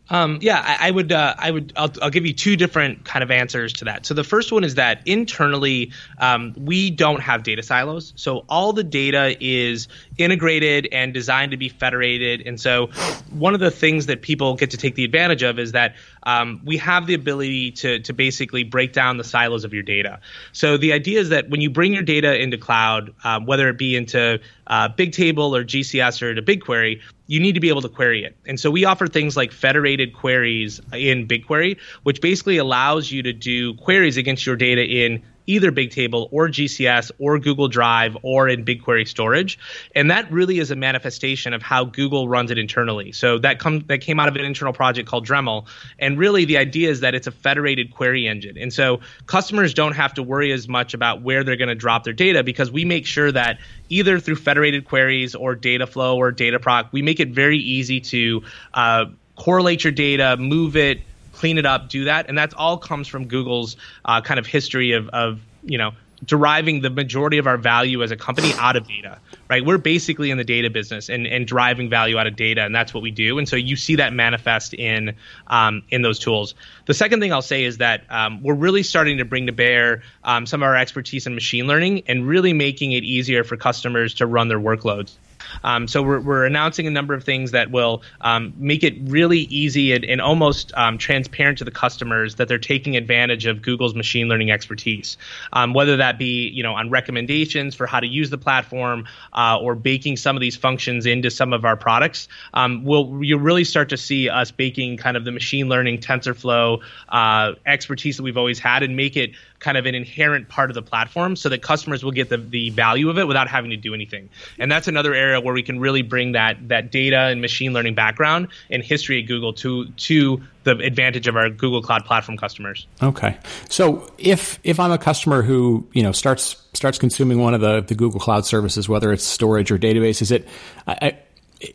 um, 0.10 0.40
yeah, 0.42 0.62
I, 0.62 0.90
I 0.90 0.92
would. 0.92 1.12
Uh, 1.14 1.34
I 1.38 1.50
would. 1.50 1.74
I'll, 1.78 1.92
I'll, 2.02 2.10
give 2.10 2.26
you 2.26 2.34
two 2.34 2.58
different 2.58 3.06
kind 3.06 3.24
of 3.24 3.32
answers 3.32 3.72
to 3.74 3.86
that. 3.86 4.06
So 4.06 4.14
the 4.14 4.24
first 4.24 4.52
one 4.52 4.66
is 4.66 4.76
that 4.76 5.02
internally, 5.08 5.94
um, 6.20 6.54
we 6.58 6.92
don't 6.92 7.22
have 7.22 7.44
data 7.44 7.64
silos. 7.64 8.12
So 8.18 8.44
all 8.50 8.74
the 8.74 8.84
data 8.84 9.36
is 9.40 9.88
integrated 10.18 10.88
and 10.92 11.14
designed 11.14 11.52
to 11.52 11.58
be 11.58 11.70
federated. 11.70 12.44
And 12.46 12.60
so, 12.60 12.88
one 13.32 13.54
of 13.54 13.60
the 13.60 13.72
things 13.72 14.06
that 14.08 14.22
people 14.22 14.56
get 14.56 14.72
to 14.72 14.78
take 14.78 14.96
the 14.96 15.04
advantage 15.04 15.44
of 15.44 15.60
is 15.60 15.72
that 15.72 15.96
um, 16.24 16.62
we 16.64 16.78
have 16.78 17.08
the 17.08 17.14
ability 17.14 17.72
to 17.72 18.00
to 18.00 18.14
basically 18.14 18.64
break 18.64 18.94
down 18.94 19.18
the 19.18 19.24
silos 19.24 19.64
of 19.64 19.74
your 19.74 19.84
data. 19.84 20.20
So 20.52 20.78
the 20.78 20.94
idea 20.94 21.20
is 21.20 21.30
that 21.30 21.50
when 21.50 21.62
you 21.62 21.70
bring 21.70 21.94
your 21.94 22.04
data 22.04 22.42
into 22.42 22.58
cloud, 22.58 23.14
um, 23.24 23.46
whether 23.46 23.70
it 23.70 23.78
be 23.78 23.96
into 23.96 24.40
uh, 24.68 24.90
Bigtable 24.90 25.58
or 25.58 25.64
GCS 25.64 26.22
or 26.22 26.36
to 26.36 26.42
BigQuery, 26.42 27.02
you 27.28 27.40
need 27.40 27.54
to 27.54 27.60
be 27.60 27.70
able 27.70 27.82
to 27.82 27.90
query 27.90 28.24
it. 28.24 28.36
And 28.46 28.60
so 28.60 28.70
we 28.70 28.86
offer 28.86 29.08
things 29.08 29.36
like 29.36 29.52
federated 29.52 30.14
queries 30.14 30.80
in 30.94 31.28
BigQuery, 31.28 31.78
which 32.04 32.22
basically 32.22 32.58
allows 32.58 33.12
you 33.12 33.24
to 33.24 33.34
do 33.34 33.74
queries 33.76 34.18
against 34.18 34.46
your 34.46 34.56
data 34.56 34.84
in 34.84 35.24
either 35.48 35.72
Bigtable 35.72 36.28
or 36.32 36.48
GCS 36.48 37.12
or 37.20 37.40
Google 37.40 37.68
Drive 37.68 38.18
or 38.22 38.48
in 38.48 38.64
BigQuery 38.64 39.08
storage. 39.08 39.60
And 39.96 40.10
that 40.12 40.32
really 40.32 40.60
is 40.60 40.72
a 40.72 40.76
manifestation 40.76 41.54
of 41.54 41.62
how 41.62 41.86
Google 41.86 42.28
runs 42.28 42.52
it 42.52 42.58
internally. 42.58 43.12
So 43.12 43.38
that 43.40 43.60
come 43.60 43.80
that 43.88 44.00
came 44.00 44.20
out 44.20 44.28
of 44.28 44.36
an 44.36 44.46
internal 44.46 44.74
project 44.74 45.08
called 45.08 45.26
Dremel. 45.26 45.66
And 46.00 46.18
really 46.18 46.46
the 46.46 46.58
idea 46.58 46.90
is 46.90 47.02
that 47.02 47.16
it's 47.16 47.28
a 47.28 47.32
federated 47.32 47.94
query 47.94 48.28
engine. 48.28 48.58
And 48.58 48.74
so 48.74 49.02
customers 49.26 49.74
don't 49.74 49.94
have 49.94 50.14
to 50.16 50.24
worry 50.24 50.52
as 50.52 50.68
much 50.68 50.94
about 50.94 51.22
where 51.22 51.44
they're 51.44 51.56
going 51.56 51.70
to 51.70 51.76
drop 51.76 52.04
their 52.04 52.14
data 52.14 52.44
because 52.44 52.72
we 52.72 52.86
make 52.86 53.06
sure 53.06 53.32
that 53.32 53.60
either 53.90 54.20
through 54.20 54.36
federated 54.36 54.86
queries 54.86 55.36
or 55.36 55.56
Dataflow 55.56 56.16
or 56.16 56.32
Dataproc, 56.32 56.92
we 56.92 57.02
make 57.02 57.20
it 57.20 57.30
very 57.30 57.58
easy 57.58 58.00
to 58.02 58.44
uh, 58.74 59.06
correlate 59.36 59.84
your 59.84 59.94
data, 59.94 60.38
move 60.38 60.76
it, 60.76 61.02
clean 61.44 61.58
it 61.58 61.66
up, 61.66 61.90
do 61.90 62.06
that, 62.06 62.30
and 62.30 62.38
that's 62.38 62.54
all 62.54 62.78
comes 62.78 63.06
from 63.06 63.28
Google's 63.28 63.76
uh, 64.06 64.22
kind 64.22 64.40
of 64.40 64.46
history 64.46 64.94
of, 64.94 65.10
of 65.10 65.42
you 65.62 65.78
know 65.78 65.92
deriving 66.24 66.80
the 66.80 66.90
majority 66.90 67.38
of 67.38 67.48
our 67.48 67.58
value 67.58 68.02
as 68.02 68.12
a 68.12 68.16
company 68.16 68.54
out 68.58 68.78
of 68.78 68.88
data 68.88 69.20
right? 69.50 69.64
We're 69.64 69.78
basically 69.78 70.32
in 70.32 70.38
the 70.38 70.44
data 70.44 70.72
business 70.72 71.10
and, 71.10 71.28
and 71.28 71.46
driving 71.46 71.88
value 71.88 72.18
out 72.18 72.26
of 72.26 72.36
data 72.36 72.64
and 72.64 72.74
that's 72.74 72.92
what 72.92 73.04
we 73.04 73.12
do. 73.12 73.38
And 73.38 73.48
so 73.48 73.56
you 73.56 73.76
see 73.76 73.98
that 73.98 74.12
manifest 74.12 74.74
in 74.74 75.16
um, 75.46 75.84
in 75.90 76.02
those 76.02 76.18
tools. 76.18 76.56
The 76.86 76.94
second 76.94 77.20
thing 77.20 77.32
i'll 77.32 77.42
say 77.42 77.64
is 77.64 77.78
that 77.78 78.04
um, 78.10 78.42
we're 78.42 78.56
really 78.56 78.84
starting 78.84 79.18
to 79.20 79.26
bring 79.26 79.46
to 79.48 79.54
bear 79.54 80.02
um, 80.24 80.46
some 80.46 80.64
of 80.64 80.68
our 80.68 80.76
expertise 80.76 81.28
in 81.28 81.36
machine 81.36 81.68
learning 81.68 82.04
and 82.08 82.28
really 82.28 82.54
making 82.54 82.94
it 82.94 83.04
easier 83.04 83.44
for 83.44 83.58
customers 83.58 84.16
to 84.16 84.26
run 84.26 84.48
their 84.48 84.60
workloads 84.60 85.18
um, 85.64 85.88
so 85.88 86.02
we're, 86.04 86.20
we're 86.20 86.46
announcing 86.46 86.88
a 86.88 86.92
number 86.92 87.14
of 87.14 87.24
things 87.24 87.52
that 87.52 87.72
will 87.72 88.04
um, 88.22 88.54
make 88.58 88.84
it 88.84 88.96
really 89.04 89.40
easy 89.40 89.94
and, 89.94 90.04
and 90.06 90.22
almost 90.22 90.72
um, 90.76 90.98
transparent 90.98 91.60
to 91.60 91.64
the 91.64 91.72
customers 91.72 92.36
that 92.36 92.48
they're 92.48 92.58
taking 92.58 92.96
advantage 92.96 93.46
of 93.46 93.62
Google's 93.62 93.96
machine 93.96 94.28
learning 94.28 94.52
expertise, 94.52 95.18
um, 95.52 95.74
whether 95.74 95.98
that 95.98 96.18
be 96.18 96.48
you 96.50 96.64
know 96.64 96.74
on 96.74 96.90
recommendations 96.90 97.76
for 97.76 97.86
how 97.86 98.00
to 98.00 98.08
use 98.08 98.30
the 98.30 98.38
platform 98.38 99.06
uh, 99.34 99.58
or 99.60 99.76
baking 99.76 100.18
some 100.18 100.36
of 100.36 100.42
these 100.42 100.56
functions 100.56 101.06
into 101.06 101.30
some 101.30 101.54
of 101.54 101.66
our 101.66 101.78
products. 101.78 102.28
Um, 102.54 102.84
will 102.84 103.24
you'll 103.24 103.40
really 103.40 103.64
start 103.64 103.90
to 103.90 103.98
see 103.98 104.30
us 104.30 104.52
baking 104.52 104.98
kind 104.98 105.18
of 105.18 105.26
the 105.26 105.32
machine 105.32 105.70
learning 105.70 106.00
TensorFlow 106.00 106.82
uh, 107.10 107.54
expertise 107.66 108.18
that 108.18 108.24
we've 108.24 108.38
always 108.38 108.60
had 108.60 108.84
and 108.84 108.96
make 108.96 109.18
it 109.18 109.32
kind 109.64 109.78
of 109.78 109.86
an 109.86 109.96
inherent 109.96 110.50
part 110.50 110.70
of 110.70 110.76
the 110.76 110.82
platform 110.82 111.36
so 111.36 111.50
that 111.50 111.62
customers 111.62 112.04
will 112.04 112.12
get 112.12 112.30
the, 112.30 112.38
the 112.38 112.70
value 112.72 113.10
of 113.10 113.18
it 113.18 113.28
without 113.28 113.48
having 113.48 113.72
to 113.72 113.78
do 113.78 113.94
anything. 113.94 114.30
And 114.60 114.72
that's 114.72 114.88
another 114.88 115.14
area 115.14 115.40
where 115.40 115.54
we 115.54 115.64
can 115.64 115.80
really 115.80 116.02
bring 116.02 116.34
that 116.34 116.68
that 116.68 116.92
data 116.92 117.18
and 117.18 117.42
machine 117.42 117.74
learning 117.74 117.96
background 117.96 118.50
and 118.70 118.84
history 118.84 119.22
at 119.22 119.28
Google 119.28 119.54
to 119.54 119.88
to 119.88 120.42
the 120.66 120.78
advantage 120.78 121.28
of 121.28 121.36
our 121.36 121.50
Google 121.50 121.82
Cloud 121.82 122.06
Platform 122.06 122.38
customers. 122.38 122.86
Okay, 123.02 123.38
so 123.70 124.12
if 124.18 124.60
if 124.64 124.80
I'm 124.80 124.92
a 124.92 124.98
customer 124.98 125.42
who 125.42 125.88
you 125.94 126.04
know 126.04 126.12
starts 126.12 126.58
starts 126.74 126.98
consuming 126.98 127.40
one 127.40 127.54
of 127.54 127.62
the 127.62 127.82
the 127.82 127.96
Google 127.96 128.20
Cloud 128.20 128.46
services, 128.46 128.90
whether 128.90 129.14
it's 129.14 129.24
storage 129.24 129.72
or 129.72 129.80
database, 129.80 130.22
is 130.22 130.32
it 130.32 130.48
I, 130.86 131.18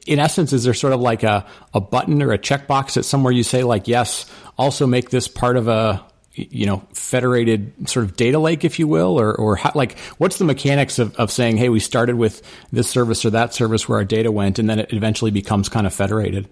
in 0.07 0.19
essence, 0.19 0.53
is 0.53 0.65
there 0.65 0.75
sort 0.75 0.93
of 0.93 1.01
like 1.01 1.23
a, 1.23 1.47
a 1.73 1.81
button 1.81 2.23
or 2.23 2.33
a 2.33 2.39
checkbox 2.39 2.95
that 2.95 3.05
somewhere 3.05 3.33
you 3.33 3.43
say 3.43 3.65
like, 3.65 3.89
yes, 3.89 4.27
also 4.59 4.87
make 4.87 5.11
this 5.11 5.29
part 5.29 5.57
of 5.57 5.69
a 5.69 6.05
you 6.51 6.67
know 6.67 6.83
federated 6.93 7.89
sort 7.89 8.05
of 8.05 8.17
data 8.17 8.39
lake 8.39 8.65
if 8.65 8.79
you 8.79 8.87
will 8.87 9.19
or 9.19 9.35
or 9.35 9.57
how, 9.57 9.73
like 9.75 9.99
what's 10.19 10.39
the 10.39 10.45
mechanics 10.45 10.99
of, 10.99 11.15
of 11.17 11.31
saying 11.31 11.57
hey 11.57 11.69
we 11.69 11.81
started 11.81 12.17
with 12.17 12.43
this 12.73 12.89
service 12.89 13.25
or 13.25 13.31
that 13.31 13.53
service 13.53 13.89
where 13.89 13.99
our 13.99 14.05
data 14.05 14.31
went 14.31 14.59
and 14.59 14.71
then 14.71 14.79
it 14.79 14.93
eventually 14.93 15.31
becomes 15.31 15.69
kind 15.69 15.87
of 15.87 15.93
federated 15.93 16.49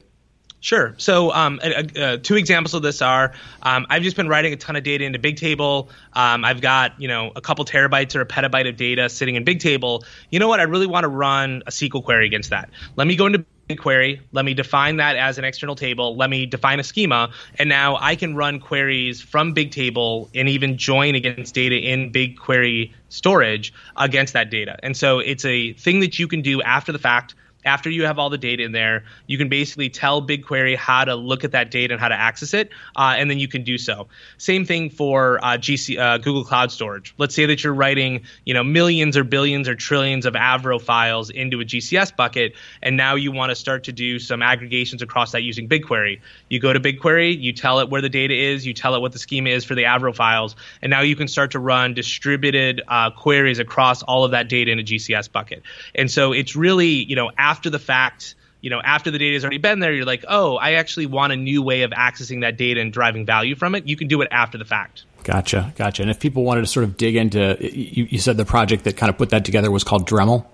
Sure. 0.60 0.94
So, 0.96 1.32
um, 1.32 1.60
uh, 1.62 2.16
two 2.20 2.34
examples 2.34 2.74
of 2.74 2.82
this 2.82 3.00
are 3.00 3.34
um, 3.62 3.86
I've 3.88 4.02
just 4.02 4.16
been 4.16 4.26
writing 4.26 4.52
a 4.52 4.56
ton 4.56 4.74
of 4.74 4.82
data 4.82 5.04
into 5.04 5.18
Bigtable. 5.18 5.90
Um, 6.12 6.44
I've 6.44 6.60
got 6.60 7.00
you 7.00 7.06
know 7.06 7.30
a 7.36 7.40
couple 7.40 7.64
terabytes 7.64 8.16
or 8.16 8.22
a 8.22 8.26
petabyte 8.26 8.68
of 8.68 8.76
data 8.76 9.08
sitting 9.08 9.36
in 9.36 9.44
Bigtable. 9.44 10.04
You 10.30 10.40
know 10.40 10.48
what? 10.48 10.58
I 10.58 10.64
really 10.64 10.88
want 10.88 11.04
to 11.04 11.08
run 11.08 11.62
a 11.66 11.70
SQL 11.70 12.02
query 12.02 12.26
against 12.26 12.50
that. 12.50 12.70
Let 12.96 13.06
me 13.06 13.14
go 13.14 13.26
into 13.26 13.44
query. 13.74 14.20
Let 14.30 14.44
me 14.44 14.54
define 14.54 14.96
that 14.98 15.16
as 15.16 15.38
an 15.38 15.44
external 15.44 15.74
table. 15.74 16.14
Let 16.14 16.30
me 16.30 16.46
define 16.46 16.78
a 16.78 16.84
schema. 16.84 17.30
And 17.58 17.68
now 17.68 17.96
I 18.00 18.14
can 18.14 18.36
run 18.36 18.60
queries 18.60 19.20
from 19.20 19.54
Bigtable 19.54 20.28
and 20.34 20.48
even 20.48 20.78
join 20.78 21.16
against 21.16 21.54
data 21.54 21.76
in 21.76 22.12
BigQuery 22.12 22.92
storage 23.08 23.72
against 23.96 24.34
that 24.34 24.50
data. 24.50 24.76
And 24.82 24.96
so 24.96 25.18
it's 25.18 25.44
a 25.44 25.72
thing 25.72 26.00
that 26.00 26.18
you 26.18 26.28
can 26.28 26.42
do 26.42 26.62
after 26.62 26.92
the 26.92 26.98
fact 26.98 27.34
after 27.66 27.90
you 27.90 28.04
have 28.06 28.18
all 28.18 28.30
the 28.30 28.38
data 28.38 28.62
in 28.62 28.72
there, 28.72 29.04
you 29.26 29.36
can 29.36 29.48
basically 29.48 29.90
tell 29.90 30.22
BigQuery 30.26 30.76
how 30.76 31.04
to 31.04 31.16
look 31.16 31.44
at 31.44 31.52
that 31.52 31.70
data 31.70 31.92
and 31.92 32.00
how 32.00 32.08
to 32.08 32.14
access 32.14 32.54
it, 32.54 32.70
uh, 32.96 33.14
and 33.18 33.28
then 33.28 33.38
you 33.38 33.48
can 33.48 33.64
do 33.64 33.76
so. 33.76 34.06
Same 34.38 34.64
thing 34.64 34.88
for 34.88 35.44
uh, 35.44 35.58
GC, 35.58 35.98
uh, 35.98 36.18
Google 36.18 36.44
Cloud 36.44 36.70
Storage. 36.70 37.12
Let's 37.18 37.34
say 37.34 37.44
that 37.46 37.62
you're 37.62 37.74
writing, 37.74 38.22
you 38.44 38.54
know, 38.54 38.64
millions 38.64 39.16
or 39.16 39.24
billions 39.24 39.68
or 39.68 39.74
trillions 39.74 40.24
of 40.24 40.34
Avro 40.34 40.80
files 40.80 41.28
into 41.28 41.60
a 41.60 41.64
GCS 41.64 42.16
bucket, 42.16 42.54
and 42.82 42.96
now 42.96 43.16
you 43.16 43.32
want 43.32 43.50
to 43.50 43.56
start 43.56 43.84
to 43.84 43.92
do 43.92 44.18
some 44.18 44.42
aggregations 44.42 45.02
across 45.02 45.32
that 45.32 45.42
using 45.42 45.68
BigQuery. 45.68 46.20
You 46.48 46.60
go 46.60 46.72
to 46.72 46.80
BigQuery, 46.80 47.38
you 47.40 47.52
tell 47.52 47.80
it 47.80 47.90
where 47.90 48.00
the 48.00 48.08
data 48.08 48.34
is, 48.34 48.64
you 48.64 48.74
tell 48.74 48.94
it 48.94 49.00
what 49.00 49.12
the 49.12 49.18
schema 49.18 49.50
is 49.50 49.64
for 49.64 49.74
the 49.74 49.82
Avro 49.82 50.14
files, 50.14 50.54
and 50.80 50.90
now 50.90 51.00
you 51.00 51.16
can 51.16 51.26
start 51.26 51.50
to 51.50 51.58
run 51.58 51.94
distributed 51.94 52.82
uh, 52.86 53.10
queries 53.10 53.58
across 53.58 54.04
all 54.04 54.24
of 54.24 54.30
that 54.30 54.48
data 54.48 54.70
in 54.70 54.78
a 54.78 54.84
GCS 54.84 55.30
bucket. 55.32 55.62
And 55.96 56.08
so 56.10 56.32
it's 56.32 56.54
really, 56.54 57.04
you 57.04 57.16
know, 57.16 57.32
after 57.36 57.55
after 57.56 57.70
the 57.70 57.78
fact 57.78 58.34
you 58.60 58.68
know 58.68 58.82
after 58.84 59.10
the 59.10 59.18
data 59.18 59.32
has 59.32 59.42
already 59.44 59.56
been 59.56 59.78
there 59.78 59.94
you're 59.94 60.04
like 60.04 60.26
oh 60.28 60.56
i 60.56 60.72
actually 60.72 61.06
want 61.06 61.32
a 61.32 61.36
new 61.36 61.62
way 61.62 61.82
of 61.82 61.90
accessing 61.92 62.42
that 62.42 62.58
data 62.58 62.80
and 62.82 62.92
driving 62.92 63.24
value 63.24 63.56
from 63.56 63.74
it 63.74 63.86
you 63.86 63.96
can 63.96 64.08
do 64.08 64.20
it 64.20 64.28
after 64.30 64.58
the 64.58 64.64
fact 64.66 65.04
gotcha 65.24 65.72
gotcha 65.76 66.02
and 66.02 66.10
if 66.10 66.20
people 66.20 66.44
wanted 66.44 66.60
to 66.60 66.66
sort 66.66 66.84
of 66.84 66.98
dig 66.98 67.16
into 67.16 67.56
you, 67.60 68.06
you 68.10 68.18
said 68.18 68.36
the 68.36 68.44
project 68.44 68.84
that 68.84 68.94
kind 68.94 69.08
of 69.08 69.16
put 69.16 69.30
that 69.30 69.42
together 69.42 69.70
was 69.70 69.84
called 69.84 70.06
dremel 70.06 70.44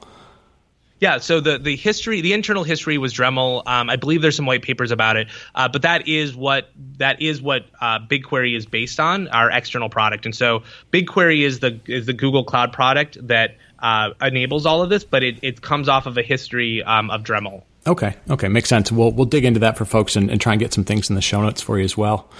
yeah, 1.02 1.18
so 1.18 1.40
the, 1.40 1.58
the 1.58 1.74
history, 1.74 2.20
the 2.20 2.32
internal 2.32 2.62
history 2.62 2.96
was 2.96 3.12
Dremel. 3.12 3.66
Um, 3.66 3.90
I 3.90 3.96
believe 3.96 4.22
there's 4.22 4.36
some 4.36 4.46
white 4.46 4.62
papers 4.62 4.92
about 4.92 5.16
it, 5.16 5.26
uh, 5.52 5.66
but 5.66 5.82
that 5.82 6.06
is 6.06 6.36
what 6.36 6.70
that 6.98 7.20
is 7.20 7.42
what 7.42 7.66
uh, 7.80 7.98
BigQuery 7.98 8.56
is 8.56 8.66
based 8.66 9.00
on, 9.00 9.26
our 9.26 9.50
external 9.50 9.88
product. 9.88 10.26
And 10.26 10.32
so 10.32 10.62
BigQuery 10.92 11.42
is 11.42 11.58
the 11.58 11.80
is 11.86 12.06
the 12.06 12.12
Google 12.12 12.44
Cloud 12.44 12.72
product 12.72 13.18
that 13.26 13.56
uh, 13.82 14.10
enables 14.22 14.64
all 14.64 14.82
of 14.82 14.88
this, 14.88 15.04
but 15.04 15.22
it, 15.22 15.38
it 15.42 15.60
comes 15.60 15.88
off 15.88 16.06
of 16.06 16.16
a 16.16 16.22
history 16.22 16.82
um, 16.82 17.10
of 17.10 17.22
Dremel. 17.22 17.62
Okay, 17.86 18.14
okay, 18.30 18.48
makes 18.48 18.68
sense. 18.68 18.92
We'll 18.92 19.10
we'll 19.10 19.26
dig 19.26 19.44
into 19.44 19.60
that 19.60 19.76
for 19.76 19.84
folks 19.84 20.14
and, 20.14 20.30
and 20.30 20.40
try 20.40 20.52
and 20.52 20.60
get 20.60 20.72
some 20.72 20.84
things 20.84 21.10
in 21.10 21.16
the 21.16 21.22
show 21.22 21.42
notes 21.42 21.60
for 21.60 21.78
you 21.78 21.84
as 21.84 21.96
well. 21.96 22.30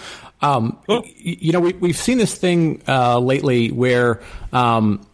Um, 0.40 0.78
cool. 0.86 1.04
You 1.18 1.52
know, 1.52 1.60
we, 1.60 1.72
we've 1.74 1.96
seen 1.96 2.18
this 2.18 2.34
thing 2.34 2.82
uh, 2.88 3.18
lately 3.18 3.70
where, 3.70 4.20
um, 4.52 5.06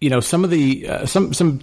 you 0.00 0.10
know, 0.10 0.20
some 0.20 0.44
of 0.44 0.50
the 0.50 0.88
uh, 0.88 1.06
some 1.06 1.32
some 1.34 1.60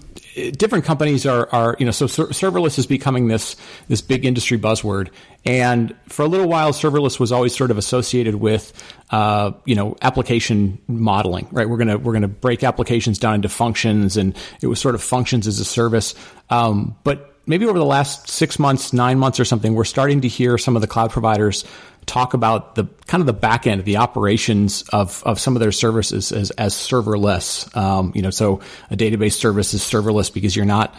different 0.52 0.84
companies 0.84 1.24
are, 1.24 1.48
are 1.50 1.76
you 1.78 1.86
know 1.86 1.90
so 1.90 2.06
ser- 2.06 2.26
serverless 2.26 2.78
is 2.78 2.86
becoming 2.86 3.28
this 3.28 3.56
this 3.88 4.00
big 4.00 4.24
industry 4.24 4.58
buzzword. 4.58 5.08
And 5.44 5.94
for 6.08 6.24
a 6.24 6.28
little 6.28 6.48
while 6.48 6.72
serverless 6.72 7.18
was 7.18 7.32
always 7.32 7.56
sort 7.56 7.70
of 7.70 7.78
associated 7.78 8.36
with 8.36 8.72
uh, 9.10 9.52
you 9.64 9.74
know 9.74 9.96
application 10.02 10.78
modeling 10.86 11.48
right? 11.50 11.68
We're 11.68 11.78
gonna 11.78 11.96
we're 11.96 12.12
gonna 12.12 12.28
break 12.28 12.62
applications 12.64 13.18
down 13.18 13.36
into 13.36 13.48
functions 13.48 14.16
and 14.16 14.36
it 14.60 14.66
was 14.66 14.80
sort 14.80 14.94
of 14.94 15.02
functions 15.02 15.46
as 15.46 15.58
a 15.58 15.64
service. 15.64 16.14
Um, 16.50 16.96
but 17.04 17.32
maybe 17.46 17.64
over 17.64 17.78
the 17.78 17.84
last 17.84 18.28
six 18.28 18.58
months 18.58 18.92
nine 18.92 19.18
months 19.18 19.40
or 19.40 19.44
something 19.44 19.74
we're 19.74 19.84
starting 19.84 20.20
to 20.20 20.28
hear 20.28 20.58
some 20.58 20.76
of 20.76 20.82
the 20.82 20.88
cloud 20.88 21.10
providers 21.10 21.64
talk 22.06 22.34
about 22.34 22.76
the 22.76 22.84
kind 23.06 23.20
of 23.20 23.26
the 23.26 23.32
back 23.32 23.66
end, 23.66 23.84
the 23.84 23.96
operations 23.98 24.82
of, 24.90 25.22
of 25.24 25.38
some 25.40 25.56
of 25.56 25.60
their 25.60 25.72
services 25.72 26.32
as, 26.32 26.50
as 26.52 26.74
serverless. 26.74 27.74
Um, 27.76 28.12
you 28.14 28.22
know, 28.22 28.30
so 28.30 28.60
a 28.90 28.96
database 28.96 29.34
service 29.34 29.74
is 29.74 29.82
serverless 29.82 30.32
because 30.32 30.54
you're 30.54 30.64
not, 30.64 30.94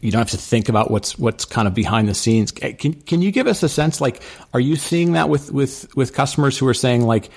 you 0.00 0.10
don't 0.10 0.20
have 0.20 0.30
to 0.30 0.36
think 0.36 0.68
about 0.68 0.90
what's 0.90 1.18
what's 1.18 1.44
kind 1.44 1.68
of 1.68 1.74
behind 1.74 2.08
the 2.08 2.14
scenes. 2.14 2.52
Can 2.52 2.94
can 2.94 3.22
you 3.22 3.30
give 3.30 3.46
us 3.46 3.62
a 3.62 3.68
sense? 3.68 4.00
Like, 4.00 4.22
are 4.54 4.60
you 4.60 4.76
seeing 4.76 5.12
that 5.12 5.28
with 5.28 5.50
with 5.52 5.94
with 5.96 6.14
customers 6.14 6.56
who 6.56 6.66
are 6.68 6.74
saying 6.74 7.02
like, 7.02 7.30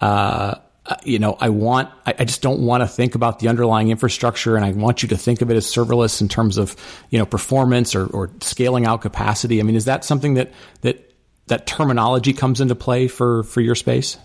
uh, 0.00 0.56
you 1.04 1.18
know, 1.18 1.36
I 1.38 1.50
want, 1.50 1.90
I, 2.06 2.14
I 2.20 2.24
just 2.24 2.42
don't 2.42 2.60
want 2.60 2.82
to 2.82 2.86
think 2.86 3.14
about 3.14 3.40
the 3.40 3.48
underlying 3.48 3.90
infrastructure, 3.90 4.56
and 4.56 4.64
I 4.64 4.72
want 4.72 5.02
you 5.02 5.08
to 5.10 5.16
think 5.16 5.42
of 5.42 5.50
it 5.50 5.56
as 5.56 5.66
serverless 5.66 6.20
in 6.20 6.28
terms 6.28 6.56
of 6.56 6.76
you 7.10 7.18
know 7.18 7.26
performance 7.26 7.94
or, 7.94 8.06
or 8.06 8.30
scaling 8.40 8.86
out 8.86 9.00
capacity. 9.00 9.60
I 9.60 9.62
mean, 9.62 9.76
is 9.76 9.84
that 9.84 10.04
something 10.04 10.34
that 10.34 10.52
that 10.80 11.07
that 11.48 11.66
terminology 11.66 12.32
comes 12.32 12.60
into 12.60 12.74
play 12.74 13.08
for 13.08 13.42
for 13.44 13.60
your 13.60 13.74
space? 13.74 14.16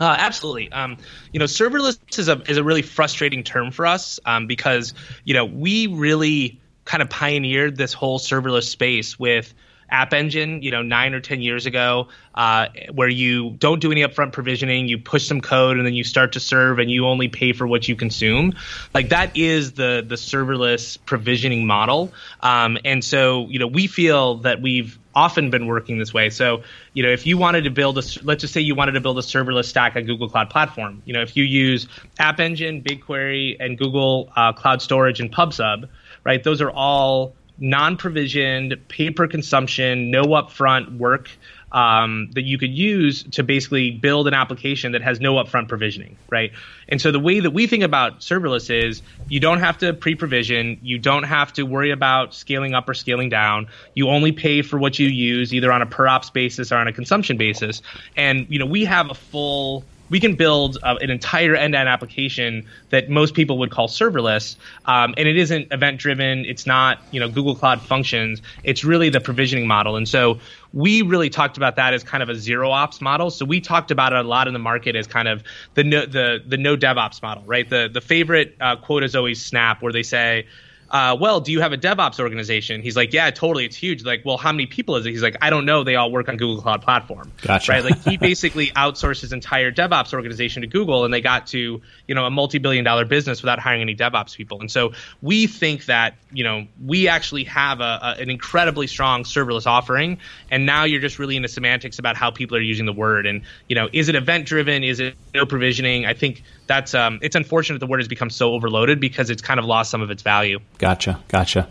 Uh, 0.00 0.16
absolutely. 0.18 0.72
Um, 0.72 0.96
you 1.30 1.38
know, 1.38 1.44
serverless 1.44 1.98
is 2.18 2.28
a 2.28 2.40
is 2.50 2.56
a 2.56 2.64
really 2.64 2.82
frustrating 2.82 3.44
term 3.44 3.70
for 3.70 3.86
us 3.86 4.18
um, 4.24 4.46
because 4.46 4.94
you 5.24 5.34
know 5.34 5.44
we 5.44 5.88
really 5.88 6.60
kind 6.84 7.02
of 7.02 7.10
pioneered 7.10 7.76
this 7.76 7.92
whole 7.92 8.18
serverless 8.18 8.64
space 8.64 9.18
with 9.18 9.52
App 9.90 10.14
Engine, 10.14 10.62
you 10.62 10.70
know, 10.70 10.82
nine 10.82 11.14
or 11.14 11.20
ten 11.20 11.42
years 11.42 11.66
ago, 11.66 12.08
uh, 12.34 12.68
where 12.92 13.08
you 13.08 13.50
don't 13.50 13.80
do 13.80 13.90
any 13.92 14.02
upfront 14.02 14.32
provisioning, 14.32 14.88
you 14.88 14.98
push 14.98 15.26
some 15.26 15.40
code, 15.40 15.76
and 15.76 15.84
then 15.84 15.94
you 15.94 16.04
start 16.04 16.32
to 16.32 16.40
serve, 16.40 16.78
and 16.78 16.90
you 16.90 17.06
only 17.06 17.28
pay 17.28 17.52
for 17.52 17.66
what 17.66 17.88
you 17.88 17.96
consume. 17.96 18.54
Like 18.94 19.10
that 19.10 19.36
is 19.36 19.72
the 19.72 20.04
the 20.06 20.14
serverless 20.14 20.96
provisioning 21.04 21.66
model. 21.66 22.12
Um, 22.40 22.78
and 22.84 23.04
so, 23.04 23.48
you 23.48 23.58
know, 23.58 23.66
we 23.66 23.86
feel 23.86 24.36
that 24.38 24.62
we've 24.62 24.98
often 25.14 25.50
been 25.50 25.66
working 25.66 25.98
this 25.98 26.14
way. 26.14 26.30
So, 26.30 26.62
you 26.92 27.02
know, 27.02 27.10
if 27.10 27.26
you 27.26 27.36
wanted 27.36 27.64
to 27.64 27.70
build 27.70 27.98
a, 27.98 28.02
let's 28.22 28.40
just 28.40 28.52
say 28.52 28.60
you 28.60 28.74
wanted 28.74 28.92
to 28.92 29.00
build 29.00 29.18
a 29.18 29.22
serverless 29.22 29.66
stack 29.66 29.96
on 29.96 30.04
Google 30.04 30.28
Cloud 30.28 30.50
Platform, 30.50 31.02
you 31.04 31.12
know, 31.12 31.22
if 31.22 31.36
you 31.36 31.44
use 31.44 31.88
App 32.18 32.40
Engine, 32.40 32.82
BigQuery, 32.82 33.56
and 33.58 33.76
Google 33.76 34.32
uh, 34.36 34.52
Cloud 34.52 34.82
Storage 34.82 35.20
and 35.20 35.32
PubSub, 35.32 35.88
right? 36.24 36.42
Those 36.44 36.60
are 36.60 36.70
all 36.70 37.34
non-provisioned, 37.58 38.76
pay-per 38.88 39.26
consumption, 39.26 40.10
no 40.10 40.24
upfront 40.24 40.96
work 40.96 41.30
um, 41.72 42.30
that 42.34 42.42
you 42.42 42.58
could 42.58 42.70
use 42.70 43.22
to 43.22 43.42
basically 43.42 43.92
build 43.92 44.26
an 44.26 44.34
application 44.34 44.92
that 44.92 45.02
has 45.02 45.20
no 45.20 45.34
upfront 45.34 45.68
provisioning, 45.68 46.16
right? 46.30 46.50
And 46.88 47.00
so 47.00 47.12
the 47.12 47.20
way 47.20 47.40
that 47.40 47.52
we 47.52 47.66
think 47.66 47.84
about 47.84 48.20
serverless 48.20 48.70
is 48.70 49.02
you 49.28 49.40
don't 49.40 49.60
have 49.60 49.78
to 49.78 49.92
pre-provision, 49.92 50.78
you 50.82 50.98
don't 50.98 51.22
have 51.22 51.52
to 51.54 51.62
worry 51.62 51.90
about 51.90 52.34
scaling 52.34 52.74
up 52.74 52.88
or 52.88 52.94
scaling 52.94 53.28
down. 53.28 53.68
You 53.94 54.08
only 54.08 54.32
pay 54.32 54.62
for 54.62 54.78
what 54.78 54.98
you 54.98 55.06
use, 55.06 55.54
either 55.54 55.70
on 55.72 55.82
a 55.82 55.86
per 55.86 56.08
ops 56.08 56.30
basis 56.30 56.72
or 56.72 56.76
on 56.76 56.88
a 56.88 56.92
consumption 56.92 57.36
basis. 57.36 57.82
And 58.16 58.46
you 58.48 58.58
know 58.58 58.66
we 58.66 58.84
have 58.84 59.10
a 59.10 59.14
full 59.14 59.84
we 60.10 60.20
can 60.20 60.34
build 60.34 60.76
uh, 60.82 60.96
an 61.00 61.10
entire 61.10 61.54
end-to-end 61.54 61.88
application 61.88 62.66
that 62.90 63.08
most 63.08 63.34
people 63.34 63.58
would 63.58 63.70
call 63.70 63.88
serverless, 63.88 64.56
um, 64.84 65.14
and 65.16 65.26
it 65.26 65.38
isn't 65.38 65.68
event-driven. 65.72 66.44
It's 66.44 66.66
not 66.66 67.00
you 67.10 67.20
know 67.20 67.28
Google 67.28 67.54
Cloud 67.54 67.80
Functions. 67.80 68.42
It's 68.62 68.84
really 68.84 69.08
the 69.08 69.20
provisioning 69.20 69.66
model, 69.66 69.96
and 69.96 70.08
so 70.08 70.40
we 70.72 71.02
really 71.02 71.30
talked 71.30 71.56
about 71.56 71.76
that 71.76 71.94
as 71.94 72.04
kind 72.04 72.22
of 72.22 72.28
a 72.28 72.34
zero 72.34 72.70
ops 72.70 73.00
model. 73.00 73.30
So 73.30 73.44
we 73.44 73.60
talked 73.60 73.90
about 73.90 74.12
it 74.12 74.18
a 74.18 74.28
lot 74.28 74.46
in 74.46 74.52
the 74.52 74.60
market 74.60 74.96
as 74.96 75.06
kind 75.06 75.28
of 75.28 75.42
the 75.74 75.84
no, 75.84 76.04
the 76.04 76.42
the 76.46 76.56
no 76.56 76.76
DevOps 76.76 77.22
model, 77.22 77.44
right? 77.46 77.68
The 77.68 77.88
the 77.92 78.00
favorite 78.00 78.56
uh, 78.60 78.76
quote 78.76 79.04
is 79.04 79.16
always 79.16 79.42
Snap, 79.44 79.82
where 79.82 79.92
they 79.92 80.02
say 80.02 80.46
uh, 80.90 81.16
well, 81.20 81.40
do 81.40 81.52
you 81.52 81.60
have 81.60 81.72
a 81.72 81.78
DevOps 81.78 82.18
organization? 82.18 82.82
He's 82.82 82.96
like, 82.96 83.12
yeah, 83.12 83.30
totally. 83.30 83.64
It's 83.64 83.76
huge. 83.76 84.04
Like, 84.04 84.24
well, 84.24 84.36
how 84.36 84.50
many 84.50 84.66
people 84.66 84.96
is 84.96 85.06
it? 85.06 85.10
He's 85.10 85.22
like, 85.22 85.36
I 85.40 85.50
don't 85.50 85.64
know. 85.64 85.84
They 85.84 85.94
all 85.94 86.10
work 86.10 86.28
on 86.28 86.36
Google 86.36 86.60
Cloud 86.60 86.82
Platform. 86.82 87.30
Gotcha. 87.42 87.70
Right. 87.70 87.84
Like 87.84 88.02
he 88.02 88.16
basically 88.18 88.68
outsourced 88.68 89.20
his 89.20 89.32
entire 89.32 89.70
DevOps 89.70 90.12
organization 90.12 90.62
to 90.62 90.66
Google 90.66 91.04
and 91.04 91.14
they 91.14 91.20
got 91.20 91.46
to, 91.48 91.80
you 92.08 92.14
know, 92.14 92.24
a 92.26 92.30
multi-billion 92.30 92.84
dollar 92.84 93.04
business 93.04 93.40
without 93.40 93.60
hiring 93.60 93.82
any 93.82 93.94
DevOps 93.94 94.36
people. 94.36 94.60
And 94.60 94.70
so 94.70 94.92
we 95.22 95.46
think 95.46 95.84
that, 95.86 96.16
you 96.32 96.42
know, 96.42 96.66
we 96.84 97.06
actually 97.06 97.44
have 97.44 97.80
a, 97.80 98.16
a, 98.18 98.22
an 98.22 98.30
incredibly 98.30 98.88
strong 98.88 99.22
serverless 99.22 99.66
offering. 99.66 100.18
And 100.50 100.66
now 100.66 100.84
you're 100.84 101.00
just 101.00 101.20
really 101.20 101.36
into 101.36 101.48
semantics 101.48 102.00
about 102.00 102.16
how 102.16 102.32
people 102.32 102.56
are 102.56 102.62
using 102.62 102.86
the 102.86 102.92
word. 102.92 103.26
And, 103.26 103.42
you 103.68 103.76
know, 103.76 103.88
is 103.92 104.08
it 104.08 104.16
event 104.16 104.46
driven? 104.46 104.82
Is 104.82 104.98
it 104.98 105.14
no 105.34 105.46
provisioning? 105.46 106.04
I 106.04 106.14
think 106.14 106.42
that's 106.70 106.94
um, 106.94 107.18
it's 107.20 107.34
unfortunate 107.34 107.80
the 107.80 107.86
word 107.86 107.98
has 107.98 108.06
become 108.06 108.30
so 108.30 108.52
overloaded 108.54 109.00
because 109.00 109.28
it's 109.28 109.42
kind 109.42 109.58
of 109.58 109.66
lost 109.66 109.90
some 109.90 110.02
of 110.02 110.10
its 110.10 110.22
value. 110.22 110.60
Gotcha, 110.80 111.20
gotcha. 111.28 111.68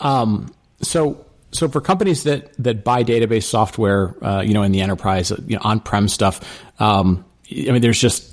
Um, 0.00 0.52
so 0.82 1.24
so 1.50 1.66
for 1.68 1.80
companies 1.80 2.24
that 2.24 2.52
that 2.62 2.84
buy 2.84 3.04
database 3.04 3.44
software, 3.44 4.14
uh, 4.22 4.42
you 4.42 4.52
know, 4.52 4.62
in 4.62 4.70
the 4.70 4.82
enterprise, 4.82 5.32
you 5.46 5.56
know, 5.56 5.62
on-prem 5.64 6.08
stuff, 6.08 6.40
um, 6.78 7.24
I 7.50 7.70
mean, 7.70 7.80
there's 7.80 7.98
just 7.98 8.30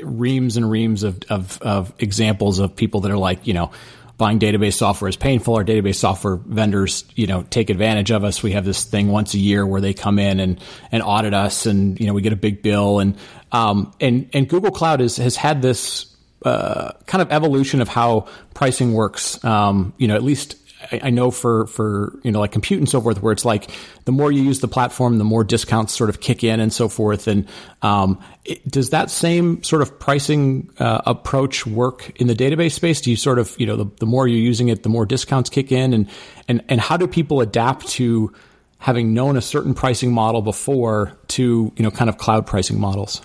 reams 0.00 0.56
and 0.56 0.70
reams 0.70 1.02
of, 1.02 1.18
of, 1.28 1.60
of 1.60 1.92
examples 1.98 2.60
of 2.60 2.76
people 2.76 3.00
that 3.00 3.10
are 3.10 3.18
like, 3.18 3.48
you 3.48 3.52
know, 3.52 3.72
buying 4.16 4.38
database 4.38 4.74
software 4.74 5.08
is 5.08 5.16
painful. 5.16 5.56
Our 5.56 5.64
database 5.64 5.96
software 5.96 6.36
vendors, 6.36 7.04
you 7.16 7.26
know, 7.26 7.42
take 7.42 7.68
advantage 7.70 8.12
of 8.12 8.22
us. 8.22 8.44
We 8.44 8.52
have 8.52 8.64
this 8.64 8.84
thing 8.84 9.08
once 9.08 9.34
a 9.34 9.38
year 9.38 9.66
where 9.66 9.80
they 9.80 9.92
come 9.92 10.20
in 10.20 10.38
and, 10.38 10.60
and 10.92 11.02
audit 11.02 11.34
us 11.34 11.66
and, 11.66 11.98
you 11.98 12.06
know, 12.06 12.14
we 12.14 12.22
get 12.22 12.32
a 12.32 12.36
big 12.36 12.62
bill. 12.62 13.00
And 13.00 13.18
um, 13.50 13.92
and 14.00 14.30
and 14.32 14.48
Google 14.48 14.70
Cloud 14.70 15.00
is, 15.00 15.16
has 15.16 15.34
had 15.34 15.62
this 15.62 16.13
uh, 16.44 16.92
kind 17.06 17.22
of 17.22 17.32
evolution 17.32 17.80
of 17.80 17.88
how 17.88 18.26
pricing 18.52 18.92
works. 18.92 19.42
Um, 19.44 19.94
you 19.98 20.06
know, 20.06 20.14
at 20.14 20.22
least 20.22 20.56
I, 20.92 21.00
I, 21.04 21.10
know 21.10 21.30
for 21.30 21.66
for 21.66 22.18
you 22.22 22.30
know 22.30 22.40
like 22.40 22.52
compute 22.52 22.78
and 22.78 22.88
so 22.88 23.00
forth, 23.00 23.22
where 23.22 23.32
it's 23.32 23.44
like 23.44 23.70
the 24.04 24.12
more 24.12 24.30
you 24.30 24.42
use 24.42 24.60
the 24.60 24.68
platform, 24.68 25.18
the 25.18 25.24
more 25.24 25.44
discounts 25.44 25.94
sort 25.94 26.10
of 26.10 26.20
kick 26.20 26.44
in 26.44 26.60
and 26.60 26.72
so 26.72 26.88
forth. 26.88 27.26
And 27.26 27.48
um, 27.82 28.22
it, 28.44 28.66
does 28.68 28.90
that 28.90 29.10
same 29.10 29.62
sort 29.62 29.82
of 29.82 29.98
pricing 29.98 30.70
uh, 30.78 31.02
approach 31.06 31.66
work 31.66 32.10
in 32.20 32.26
the 32.26 32.34
database 32.34 32.72
space? 32.72 33.00
Do 33.00 33.10
you 33.10 33.16
sort 33.16 33.38
of 33.38 33.58
you 33.58 33.66
know 33.66 33.76
the, 33.76 33.86
the 34.00 34.06
more 34.06 34.28
you're 34.28 34.38
using 34.38 34.68
it, 34.68 34.82
the 34.82 34.88
more 34.88 35.06
discounts 35.06 35.50
kick 35.50 35.72
in, 35.72 35.92
and 35.94 36.08
and 36.48 36.62
and 36.68 36.80
how 36.80 36.96
do 36.96 37.06
people 37.06 37.40
adapt 37.40 37.88
to 37.90 38.32
having 38.78 39.14
known 39.14 39.36
a 39.36 39.42
certain 39.42 39.72
pricing 39.72 40.12
model 40.12 40.42
before 40.42 41.16
to 41.28 41.72
you 41.74 41.82
know 41.82 41.90
kind 41.90 42.10
of 42.10 42.18
cloud 42.18 42.46
pricing 42.46 42.78
models? 42.78 43.22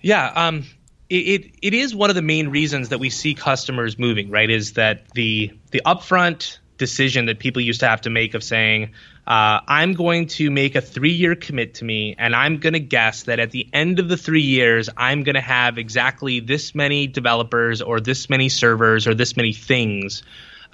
Yeah, 0.00 0.32
um, 0.34 0.64
it, 1.08 1.52
it, 1.62 1.74
is 1.74 1.94
one 1.94 2.10
of 2.10 2.16
the 2.16 2.22
main 2.22 2.48
reasons 2.48 2.88
that 2.88 2.98
we 2.98 3.10
see 3.10 3.34
customers 3.34 3.98
moving. 3.98 4.30
Right, 4.30 4.50
is 4.50 4.72
that 4.72 5.10
the 5.12 5.52
the 5.70 5.82
upfront 5.84 6.58
decision 6.78 7.26
that 7.26 7.38
people 7.38 7.62
used 7.62 7.80
to 7.80 7.88
have 7.88 8.02
to 8.02 8.10
make 8.10 8.34
of 8.34 8.44
saying, 8.44 8.90
uh, 9.26 9.60
I'm 9.66 9.94
going 9.94 10.26
to 10.28 10.50
make 10.50 10.74
a 10.74 10.80
three 10.80 11.12
year 11.12 11.34
commit 11.34 11.74
to 11.74 11.84
me, 11.84 12.14
and 12.18 12.34
I'm 12.34 12.58
going 12.58 12.74
to 12.74 12.80
guess 12.80 13.24
that 13.24 13.38
at 13.38 13.50
the 13.50 13.68
end 13.72 13.98
of 13.98 14.08
the 14.08 14.16
three 14.16 14.42
years, 14.42 14.88
I'm 14.96 15.22
going 15.22 15.34
to 15.34 15.40
have 15.40 15.78
exactly 15.78 16.40
this 16.40 16.74
many 16.74 17.06
developers, 17.06 17.82
or 17.82 18.00
this 18.00 18.28
many 18.28 18.48
servers, 18.48 19.06
or 19.06 19.14
this 19.14 19.36
many 19.36 19.52
things. 19.52 20.22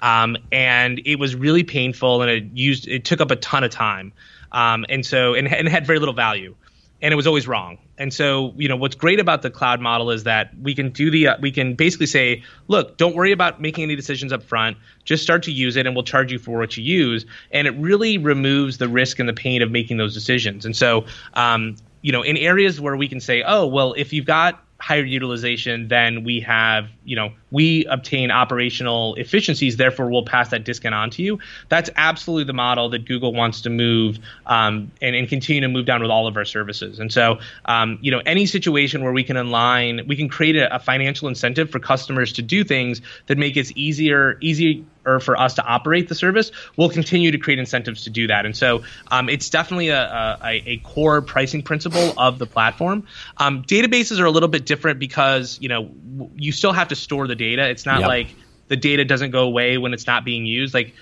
Um, 0.01 0.37
and 0.51 1.01
it 1.05 1.17
was 1.17 1.35
really 1.35 1.63
painful, 1.63 2.21
and 2.21 2.29
it 2.29 2.43
used 2.53 2.87
it 2.87 3.05
took 3.05 3.21
up 3.21 3.31
a 3.31 3.35
ton 3.37 3.63
of 3.63 3.71
time, 3.71 4.13
um, 4.51 4.85
and 4.89 5.05
so 5.05 5.33
and, 5.33 5.47
and 5.47 5.67
had 5.67 5.87
very 5.87 5.99
little 5.99 6.13
value 6.13 6.55
and 7.03 7.11
it 7.11 7.15
was 7.15 7.27
always 7.27 7.49
wrong. 7.49 7.77
And 7.97 8.13
so, 8.13 8.53
you 8.55 8.69
know, 8.69 8.77
what's 8.77 8.95
great 8.95 9.19
about 9.19 9.41
the 9.41 9.51
cloud 9.51 9.81
model 9.81 10.09
is 10.09 10.23
that 10.23 10.57
we 10.57 10.73
can 10.73 10.89
do 10.91 11.11
the 11.11 11.27
uh, 11.27 11.37
we 11.41 11.51
can 11.51 11.75
basically 11.75 12.05
say, 12.05 12.43
look, 12.69 12.97
don't 12.97 13.13
worry 13.13 13.33
about 13.33 13.61
making 13.61 13.83
any 13.83 13.97
decisions 13.97 14.31
up 14.31 14.41
front. 14.41 14.77
Just 15.03 15.21
start 15.21 15.43
to 15.43 15.51
use 15.51 15.75
it, 15.75 15.85
and 15.85 15.95
we'll 15.95 16.05
charge 16.05 16.31
you 16.31 16.39
for 16.39 16.57
what 16.57 16.77
you 16.77 16.83
use. 16.83 17.25
And 17.51 17.67
it 17.67 17.71
really 17.71 18.17
removes 18.17 18.77
the 18.77 18.87
risk 18.87 19.19
and 19.19 19.27
the 19.27 19.33
pain 19.33 19.61
of 19.61 19.69
making 19.69 19.97
those 19.97 20.13
decisions. 20.13 20.65
And 20.65 20.75
so, 20.75 21.05
um, 21.33 21.75
you 22.01 22.13
know, 22.13 22.21
in 22.21 22.37
areas 22.37 22.79
where 22.79 22.95
we 22.95 23.09
can 23.09 23.19
say, 23.19 23.43
oh, 23.45 23.67
well, 23.67 23.93
if 23.93 24.13
you've 24.13 24.25
got 24.25 24.62
higher 24.83 25.05
utilization, 25.05 25.87
then 25.87 26.25
we 26.25 26.41
have, 26.41 26.89
you 27.05 27.15
know, 27.15 27.31
we 27.51 27.85
obtain 27.85 28.31
operational 28.31 29.15
efficiencies, 29.15 29.77
therefore 29.77 30.09
we'll 30.09 30.25
pass 30.25 30.49
that 30.49 30.65
discount 30.65 30.93
on 30.93 31.09
to 31.09 31.23
you. 31.23 31.39
That's 31.69 31.89
absolutely 31.95 32.43
the 32.43 32.53
model 32.53 32.89
that 32.89 33.05
Google 33.05 33.31
wants 33.31 33.61
to 33.61 33.69
move 33.69 34.19
um, 34.45 34.91
and, 35.01 35.15
and, 35.15 35.29
continue 35.29 35.61
to 35.61 35.69
move 35.69 35.85
down 35.85 36.01
with 36.01 36.11
all 36.11 36.27
of 36.27 36.35
our 36.35 36.43
services. 36.43 36.99
And 36.99 37.13
so, 37.13 37.39
um, 37.63 37.97
you 38.01 38.11
know, 38.11 38.21
any 38.25 38.45
situation 38.45 39.03
where 39.03 39.13
we 39.13 39.23
can 39.23 39.37
align, 39.37 40.01
we 40.05 40.17
can 40.17 40.27
create 40.27 40.57
a, 40.57 40.75
a, 40.75 40.79
financial 40.79 41.29
incentive 41.29 41.69
for 41.69 41.79
customers 41.79 42.33
to 42.33 42.41
do 42.41 42.65
things 42.65 43.01
that 43.27 43.37
make 43.37 43.55
it 43.55 43.71
easier, 43.77 44.37
easier, 44.41 44.83
easier 45.03 45.19
for 45.19 45.39
us 45.39 45.53
to 45.55 45.65
operate 45.65 46.09
the 46.09 46.15
service, 46.15 46.51
we'll 46.77 46.89
continue 46.89 47.31
to 47.31 47.37
create 47.37 47.59
incentives 47.59 48.03
to 48.03 48.09
do 48.09 48.27
that. 48.27 48.45
And 48.45 48.55
so 48.55 48.83
um, 49.11 49.29
it's 49.29 49.49
definitely 49.49 49.89
a, 49.89 50.37
a, 50.43 50.63
a, 50.65 50.77
core 50.77 51.21
pricing 51.21 51.61
principle 51.61 52.13
of 52.17 52.39
the 52.39 52.45
platform. 52.45 53.05
Um, 53.37 53.63
databases 53.63 54.19
are 54.19 54.25
a 54.25 54.31
little 54.31 54.49
bit 54.49 54.65
different 54.65 54.99
because 54.99 55.57
you 55.61 55.69
know 55.69 55.89
you 56.35 56.51
still 56.51 56.73
have 56.73 56.87
to 56.89 56.95
store 56.95 57.27
the 57.27 57.35
data. 57.35 57.67
It's 57.69 57.85
not 57.85 58.01
yep. 58.01 58.07
like 58.07 58.27
the 58.67 58.75
data 58.75 59.05
doesn't 59.05 59.31
go 59.31 59.43
away 59.43 59.77
when 59.77 59.93
it's 59.93 60.07
not 60.07 60.25
being 60.25 60.45
used. 60.45 60.73
Like 60.73 60.93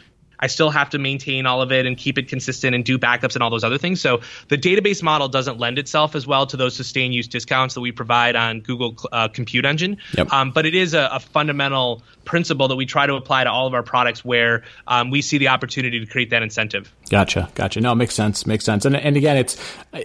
I 0.41 0.47
still 0.47 0.71
have 0.71 0.89
to 0.91 0.99
maintain 0.99 1.45
all 1.45 1.61
of 1.61 1.71
it 1.71 1.85
and 1.85 1.95
keep 1.95 2.17
it 2.17 2.27
consistent 2.27 2.73
and 2.73 2.83
do 2.83 2.97
backups 2.97 3.35
and 3.35 3.43
all 3.43 3.49
those 3.49 3.63
other 3.63 3.77
things. 3.77 4.01
So 4.01 4.21
the 4.47 4.57
database 4.57 5.03
model 5.03 5.27
doesn't 5.27 5.59
lend 5.59 5.77
itself 5.77 6.15
as 6.15 6.25
well 6.25 6.47
to 6.47 6.57
those 6.57 6.75
sustained 6.75 7.13
use 7.13 7.27
discounts 7.27 7.75
that 7.75 7.81
we 7.81 7.91
provide 7.91 8.35
on 8.35 8.61
Google 8.61 8.97
uh, 9.11 9.27
Compute 9.27 9.65
Engine. 9.65 9.97
Yep. 10.17 10.33
Um, 10.33 10.51
but 10.51 10.65
it 10.65 10.73
is 10.73 10.93
a, 10.93 11.09
a, 11.11 11.19
fundamental 11.19 12.01
principle 12.31 12.69
that 12.69 12.77
we 12.77 12.85
try 12.85 13.05
to 13.05 13.15
apply 13.15 13.43
to 13.43 13.51
all 13.51 13.67
of 13.67 13.73
our 13.73 13.83
products 13.83 14.23
where 14.23 14.63
um, 14.87 15.09
we 15.11 15.21
see 15.21 15.37
the 15.37 15.49
opportunity 15.49 15.99
to 15.99 16.05
create 16.05 16.29
that 16.29 16.41
incentive. 16.41 16.89
Gotcha, 17.09 17.49
gotcha. 17.55 17.81
No, 17.81 17.93
makes 17.93 18.15
sense, 18.15 18.47
makes 18.47 18.63
sense. 18.63 18.85
And 18.85 18.95
and 18.95 19.17
again, 19.17 19.35
it's 19.35 19.57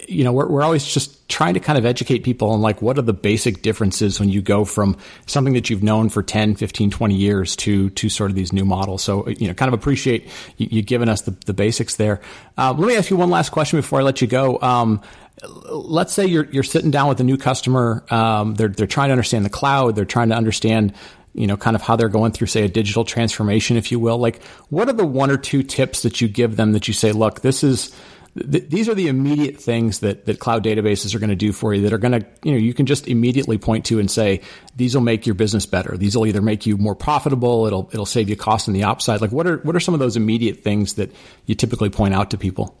you 0.09 0.25
know 0.25 0.33
we're 0.33 0.49
we're 0.49 0.61
always 0.61 0.85
just 0.85 1.29
trying 1.29 1.53
to 1.53 1.61
kind 1.61 1.77
of 1.77 1.85
educate 1.85 2.25
people 2.25 2.49
on 2.49 2.59
like 2.59 2.81
what 2.81 2.97
are 2.97 3.01
the 3.01 3.13
basic 3.13 3.61
differences 3.61 4.19
when 4.19 4.27
you 4.27 4.41
go 4.41 4.65
from 4.65 4.97
something 5.25 5.53
that 5.53 5.69
you've 5.69 5.83
known 5.83 6.09
for 6.09 6.21
10, 6.21 6.55
15, 6.55 6.91
20 6.91 7.15
years 7.15 7.55
to 7.55 7.89
to 7.91 8.09
sort 8.09 8.29
of 8.29 8.35
these 8.35 8.51
new 8.51 8.65
models. 8.65 9.01
So 9.03 9.25
you 9.29 9.47
know, 9.47 9.53
kind 9.53 9.73
of 9.73 9.79
appreciate 9.79 10.27
you, 10.57 10.67
you 10.69 10.81
giving 10.81 11.07
us 11.07 11.21
the, 11.21 11.31
the 11.45 11.53
basics 11.53 11.95
there. 11.95 12.19
Uh, 12.57 12.73
let 12.77 12.87
me 12.89 12.97
ask 12.97 13.09
you 13.09 13.15
one 13.15 13.29
last 13.29 13.51
question 13.51 13.79
before 13.79 14.01
I 14.01 14.03
let 14.03 14.19
you 14.19 14.27
go. 14.27 14.59
Um, 14.61 15.01
let's 15.69 16.13
say 16.13 16.25
you're 16.25 16.45
you're 16.45 16.63
sitting 16.63 16.91
down 16.91 17.07
with 17.07 17.19
a 17.19 17.23
new 17.23 17.37
customer. 17.37 18.03
Um, 18.09 18.55
they're 18.55 18.67
they're 18.67 18.87
trying 18.87 19.09
to 19.09 19.13
understand 19.13 19.45
the 19.45 19.49
cloud. 19.49 19.95
They're 19.95 20.03
trying 20.03 20.29
to 20.29 20.35
understand 20.35 20.93
you 21.37 21.47
know, 21.47 21.55
kind 21.55 21.75
of 21.75 21.81
how 21.81 21.95
they're 21.95 22.09
going 22.09 22.31
through, 22.31 22.47
say, 22.47 22.63
a 22.63 22.67
digital 22.67 23.05
transformation, 23.05 23.77
if 23.77 23.91
you 23.91 23.99
will. 23.99 24.17
Like, 24.17 24.43
what 24.69 24.89
are 24.89 24.93
the 24.93 25.05
one 25.05 25.29
or 25.29 25.37
two 25.37 25.63
tips 25.63 26.01
that 26.01 26.19
you 26.19 26.27
give 26.27 26.55
them 26.55 26.71
that 26.71 26.87
you 26.87 26.93
say, 26.93 27.11
look, 27.11 27.41
this 27.41 27.63
is 27.63 27.95
th- 28.35 28.69
these 28.69 28.89
are 28.89 28.95
the 28.95 29.07
immediate 29.07 29.57
things 29.57 29.99
that, 29.99 30.25
that 30.25 30.39
cloud 30.39 30.63
databases 30.63 31.13
are 31.13 31.19
going 31.19 31.29
to 31.29 31.35
do 31.35 31.53
for 31.53 31.73
you 31.73 31.83
that 31.83 31.93
are 31.93 31.99
going 31.99 32.19
to, 32.19 32.25
you 32.43 32.51
know, 32.51 32.57
you 32.57 32.73
can 32.73 32.87
just 32.87 33.07
immediately 33.07 33.57
point 33.57 33.85
to 33.85 33.99
and 33.99 34.09
say, 34.09 34.41
these 34.75 34.95
will 34.95 35.03
make 35.03 35.25
your 35.25 35.35
business 35.35 35.65
better. 35.65 35.95
These 35.95 36.17
will 36.17 36.25
either 36.25 36.41
make 36.41 36.65
you 36.65 36.75
more 36.75 36.95
profitable. 36.95 37.67
It'll, 37.67 37.89
it'll 37.93 38.05
save 38.05 38.29
you 38.29 38.35
costs 38.35 38.67
on 38.67 38.73
the 38.73 38.83
ops 38.83 39.05
side. 39.05 39.21
Like 39.21 39.31
what 39.31 39.45
are, 39.47 39.57
what 39.57 39.75
are 39.75 39.79
some 39.79 39.93
of 39.93 39.99
those 39.99 40.17
immediate 40.17 40.63
things 40.63 40.95
that 40.95 41.11
you 41.45 41.55
typically 41.55 41.89
point 41.89 42.13
out 42.13 42.31
to 42.31 42.37
people? 42.37 42.77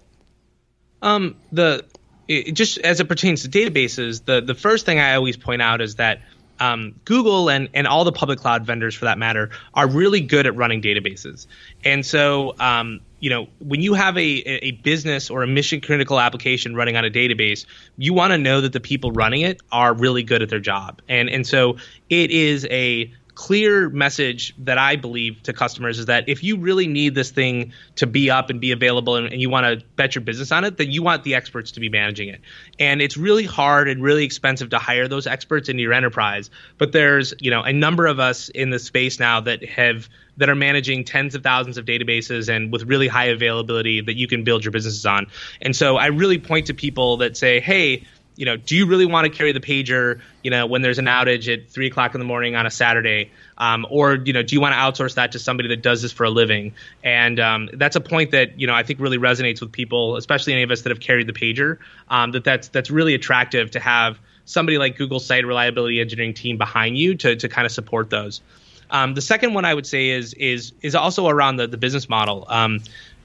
Um, 1.01 1.35
the, 1.51 1.85
it, 2.27 2.53
just 2.53 2.79
as 2.79 2.99
it 2.99 3.07
pertains 3.07 3.43
to 3.43 3.49
databases, 3.49 4.25
the, 4.25 4.41
the 4.41 4.55
first 4.55 4.85
thing 4.85 4.99
I 4.99 5.15
always 5.15 5.37
point 5.37 5.61
out 5.61 5.81
is 5.81 5.95
that 5.95 6.21
um, 6.59 6.93
Google 7.05 7.49
and, 7.49 7.69
and 7.73 7.87
all 7.87 8.03
the 8.03 8.11
public 8.11 8.39
cloud 8.39 8.65
vendors 8.65 8.95
for 8.95 9.05
that 9.05 9.17
matter 9.17 9.49
are 9.73 9.87
really 9.87 10.21
good 10.21 10.45
at 10.47 10.55
running 10.55 10.81
databases. 10.81 11.47
And 11.83 12.05
so, 12.05 12.55
um, 12.59 12.99
you 13.19 13.29
know, 13.29 13.47
when 13.59 13.81
you 13.81 13.93
have 13.93 14.17
a, 14.17 14.21
a 14.21 14.71
business 14.71 15.29
or 15.29 15.43
a 15.43 15.47
mission 15.47 15.81
critical 15.81 16.19
application 16.19 16.75
running 16.75 16.95
on 16.95 17.05
a 17.05 17.09
database, 17.09 17.65
you 17.97 18.13
want 18.13 18.31
to 18.31 18.37
know 18.37 18.61
that 18.61 18.73
the 18.73 18.79
people 18.79 19.11
running 19.11 19.41
it 19.41 19.61
are 19.71 19.93
really 19.93 20.23
good 20.23 20.41
at 20.41 20.49
their 20.49 20.59
job. 20.59 21.01
And, 21.07 21.29
and 21.29 21.45
so 21.45 21.77
it 22.09 22.31
is 22.31 22.65
a 22.69 23.11
clear 23.37 23.87
message 23.91 24.55
that 24.57 24.79
I 24.79 24.95
believe 24.95 25.43
to 25.43 25.53
customers 25.53 25.99
is 25.99 26.07
that 26.07 26.27
if 26.27 26.43
you 26.43 26.57
really 26.57 26.87
need 26.87 27.13
this 27.13 27.29
thing 27.29 27.71
to 27.97 28.07
be 28.07 28.31
up 28.31 28.49
and 28.49 28.59
be 28.59 28.71
available 28.71 29.15
and, 29.15 29.31
and 29.31 29.39
you 29.39 29.47
want 29.47 29.79
to 29.79 29.85
bet 29.95 30.15
your 30.15 30.23
business 30.23 30.51
on 30.51 30.63
it, 30.63 30.77
then 30.77 30.89
you 30.89 31.03
want 31.03 31.23
the 31.23 31.35
experts 31.35 31.73
to 31.73 31.79
be 31.79 31.87
managing 31.87 32.29
it. 32.29 32.41
And 32.79 32.99
it's 32.99 33.15
really 33.15 33.45
hard 33.45 33.89
and 33.89 34.01
really 34.01 34.23
expensive 34.23 34.71
to 34.71 34.79
hire 34.79 35.07
those 35.07 35.27
experts 35.27 35.69
into 35.69 35.83
your 35.83 35.93
enterprise. 35.93 36.49
But 36.79 36.93
there's, 36.93 37.35
you 37.39 37.51
know, 37.51 37.61
a 37.61 37.71
number 37.71 38.07
of 38.07 38.19
us 38.19 38.49
in 38.49 38.71
the 38.71 38.79
space 38.79 39.19
now 39.19 39.39
that 39.41 39.63
have 39.69 40.09
that 40.37 40.49
are 40.49 40.55
managing 40.55 41.03
tens 41.03 41.35
of 41.35 41.43
thousands 41.43 41.77
of 41.77 41.85
databases 41.85 42.47
and 42.47 42.71
with 42.71 42.83
really 42.83 43.07
high 43.07 43.25
availability 43.25 44.01
that 44.01 44.15
you 44.15 44.27
can 44.27 44.43
build 44.43 44.63
your 44.63 44.71
businesses 44.71 45.05
on. 45.05 45.27
And 45.61 45.75
so 45.75 45.97
I 45.97 46.07
really 46.07 46.37
point 46.37 46.67
to 46.67 46.73
people 46.73 47.17
that 47.17 47.35
say, 47.35 47.59
hey, 47.59 48.03
you 48.37 48.45
know, 48.45 48.55
do 48.55 48.75
you 48.75 48.85
really 48.85 49.05
want 49.05 49.25
to 49.25 49.29
carry 49.35 49.51
the 49.51 49.59
pager, 49.59 50.21
you 50.43 50.51
know, 50.51 50.67
when 50.67 50.83
there's 50.83 50.99
an 50.99 51.05
outage 51.05 51.51
at 51.51 51.69
three 51.69 51.87
o'clock 51.87 52.13
in 52.13 52.19
the 52.19 52.25
morning 52.25 52.55
on 52.55 52.65
a 52.65 52.71
Saturday? 52.71 53.31
Um, 53.57 53.85
or, 53.89 54.13
you 54.13 54.31
know, 54.31 54.43
do 54.43 54.55
you 54.55 54.61
want 54.61 54.73
to 54.73 54.77
outsource 54.77 55.15
that 55.15 55.31
to 55.31 55.39
somebody 55.39 55.69
that 55.69 55.81
does 55.81 56.03
this 56.03 56.11
for 56.11 56.23
a 56.23 56.29
living? 56.29 56.73
And 57.03 57.39
um, 57.39 57.69
that's 57.73 57.95
a 57.95 58.01
point 58.01 58.31
that, 58.31 58.59
you 58.59 58.67
know, 58.67 58.75
I 58.75 58.83
think 58.83 58.99
really 58.99 59.17
resonates 59.17 59.59
with 59.59 59.71
people, 59.71 60.15
especially 60.15 60.53
any 60.53 60.63
of 60.63 60.71
us 60.71 60.83
that 60.83 60.91
have 60.91 60.99
carried 60.99 61.27
the 61.27 61.33
pager, 61.33 61.79
um, 62.09 62.31
that 62.31 62.43
that's, 62.43 62.67
that's 62.67 62.91
really 62.91 63.15
attractive 63.15 63.71
to 63.71 63.79
have 63.79 64.19
somebody 64.45 64.77
like 64.77 64.97
Google 64.97 65.19
site 65.19 65.45
reliability 65.45 65.99
engineering 65.99 66.35
team 66.35 66.57
behind 66.57 66.97
you 66.97 67.15
to, 67.15 67.35
to 67.35 67.49
kind 67.49 67.65
of 67.65 67.71
support 67.71 68.11
those. 68.11 68.41
Um, 68.89 69.15
the 69.15 69.21
second 69.21 69.53
one 69.53 69.65
I 69.65 69.73
would 69.73 69.85
say 69.85 70.09
is 70.09 70.33
is 70.33 70.71
is 70.81 70.95
also 70.95 71.27
around 71.27 71.57
the, 71.57 71.67
the 71.67 71.75
business 71.75 72.07
model. 72.07 72.45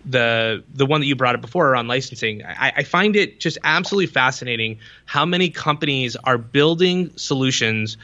The 0.05 0.65
the 0.75 0.87
one 0.87 1.01
that 1.01 1.07
you 1.07 1.15
brought 1.15 1.35
up 1.35 1.41
before 1.41 1.69
around 1.69 1.87
licensing. 1.87 2.45
I, 2.45 2.73
I, 2.79 2.83
find 2.83 3.15
it 3.15 3.39
just 3.39 3.57
absolutely 3.63 4.07
fascinating 4.07 4.81
how 5.07 5.25
many 5.25 5.49
companies 5.49 6.17
are 6.17 6.39
building 6.39 7.13
solutions 7.17 7.97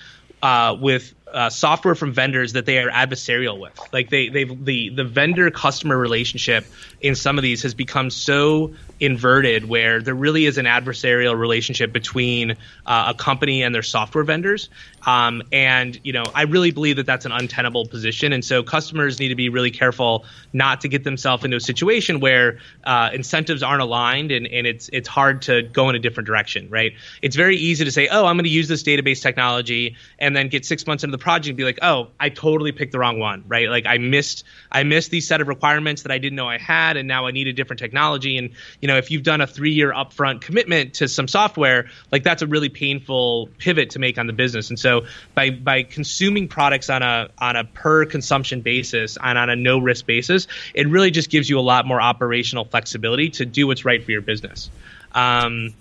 uh, 0.42 0.76
with 0.80 1.14
uh, 1.32 1.50
software 1.50 1.94
from 1.94 2.12
vendors 2.12 2.52
that 2.54 2.66
they 2.66 2.78
are 2.78 2.90
adversarial 2.90 3.58
with. 3.58 3.78
Like 3.92 4.10
they 4.10 4.28
they've 4.28 4.64
the 4.64 4.90
the 4.90 5.04
vendor 5.04 5.50
customer 5.50 5.96
relationship 5.96 6.66
in 7.00 7.14
some 7.14 7.38
of 7.38 7.42
these 7.42 7.62
has 7.62 7.74
become 7.74 8.10
so 8.10 8.74
inverted 9.00 9.68
where 9.68 10.02
there 10.02 10.14
really 10.14 10.46
is 10.46 10.58
an 10.58 10.66
adversarial 10.66 11.38
relationship 11.38 11.92
between 11.92 12.52
uh, 12.86 13.12
a 13.14 13.14
company 13.14 13.62
and 13.62 13.74
their 13.74 13.82
software 13.82 14.24
vendors. 14.24 14.68
Um, 15.06 15.42
and 15.52 15.98
you 16.02 16.12
know, 16.12 16.24
I 16.34 16.42
really 16.42 16.72
believe 16.72 16.96
that 16.96 17.06
that's 17.06 17.24
an 17.24 17.32
untenable 17.32 17.86
position, 17.86 18.32
and 18.32 18.44
so 18.44 18.62
customers 18.62 19.20
need 19.20 19.28
to 19.28 19.36
be 19.36 19.48
really 19.48 19.70
careful 19.70 20.24
not 20.52 20.80
to 20.80 20.88
get 20.88 21.04
themselves 21.04 21.44
into 21.44 21.56
a 21.56 21.60
situation 21.60 22.20
where 22.20 22.58
uh, 22.84 23.10
incentives 23.12 23.62
aren't 23.62 23.82
aligned, 23.82 24.32
and, 24.32 24.46
and 24.46 24.66
it's 24.66 24.90
it's 24.92 25.08
hard 25.08 25.42
to 25.42 25.62
go 25.62 25.88
in 25.88 25.94
a 25.94 25.98
different 25.98 26.26
direction, 26.26 26.68
right? 26.68 26.92
It's 27.22 27.36
very 27.36 27.56
easy 27.56 27.84
to 27.84 27.92
say, 27.92 28.08
oh, 28.08 28.26
I'm 28.26 28.36
going 28.36 28.44
to 28.44 28.50
use 28.50 28.68
this 28.68 28.82
database 28.82 29.22
technology, 29.22 29.96
and 30.18 30.34
then 30.34 30.48
get 30.48 30.66
six 30.66 30.86
months 30.86 31.04
into 31.04 31.16
the 31.16 31.17
project 31.18 31.48
and 31.48 31.57
be 31.57 31.64
like, 31.64 31.78
oh, 31.83 32.09
I 32.18 32.28
totally 32.28 32.72
picked 32.72 32.92
the 32.92 32.98
wrong 32.98 33.18
one, 33.18 33.44
right? 33.46 33.68
Like 33.68 33.87
I 33.87 33.98
missed 33.98 34.44
I 34.70 34.83
missed 34.83 35.11
these 35.11 35.26
set 35.26 35.40
of 35.40 35.48
requirements 35.48 36.02
that 36.02 36.12
I 36.12 36.18
didn't 36.18 36.37
know 36.37 36.48
I 36.48 36.59
had, 36.59 36.96
and 36.96 37.09
now 37.09 37.26
I 37.26 37.31
need 37.31 37.46
a 37.48 37.52
different 37.52 37.78
technology. 37.78 38.38
And 38.38 38.50
you 38.81 38.88
know, 38.88 38.96
if 38.96 39.11
you've 39.11 39.22
done 39.22 39.40
a 39.40 39.46
three 39.46 39.72
year 39.72 39.92
upfront 39.92 40.40
commitment 40.40 40.94
to 40.94 41.09
some 41.09 41.28
software, 41.28 41.88
like 42.12 42.22
that's 42.22 42.42
a 42.42 42.46
really 42.46 42.68
painful 42.68 43.48
pivot 43.59 43.90
to 43.90 43.98
make 43.98 44.18
on 44.18 44.26
the 44.26 44.33
business. 44.33 44.70
And 44.70 44.78
so 44.78 45.07
by 45.35 45.50
by 45.50 45.83
consuming 45.83 46.48
products 46.48 46.90
on 46.90 47.02
a 47.02 47.28
on 47.38 47.57
a 47.57 47.64
per 47.64 48.07
consumption 48.07 48.61
basis 48.61 49.18
and 49.22 49.37
on 49.38 49.50
a 49.50 49.57
no 49.57 49.78
risk 49.78 50.07
basis, 50.07 50.46
it 50.74 50.88
really 50.88 51.11
just 51.11 51.31
gives 51.31 51.48
you 51.50 51.59
a 51.59 51.61
lot 51.61 51.87
more 51.87 52.00
operational 52.00 52.64
flexibility 52.64 53.31
to 53.31 53.46
do 53.46 53.66
what's 53.66 53.85
right 53.85 54.02
for 54.04 54.11
your 54.11 54.20
business. 54.20 54.70
Um, 55.12 55.74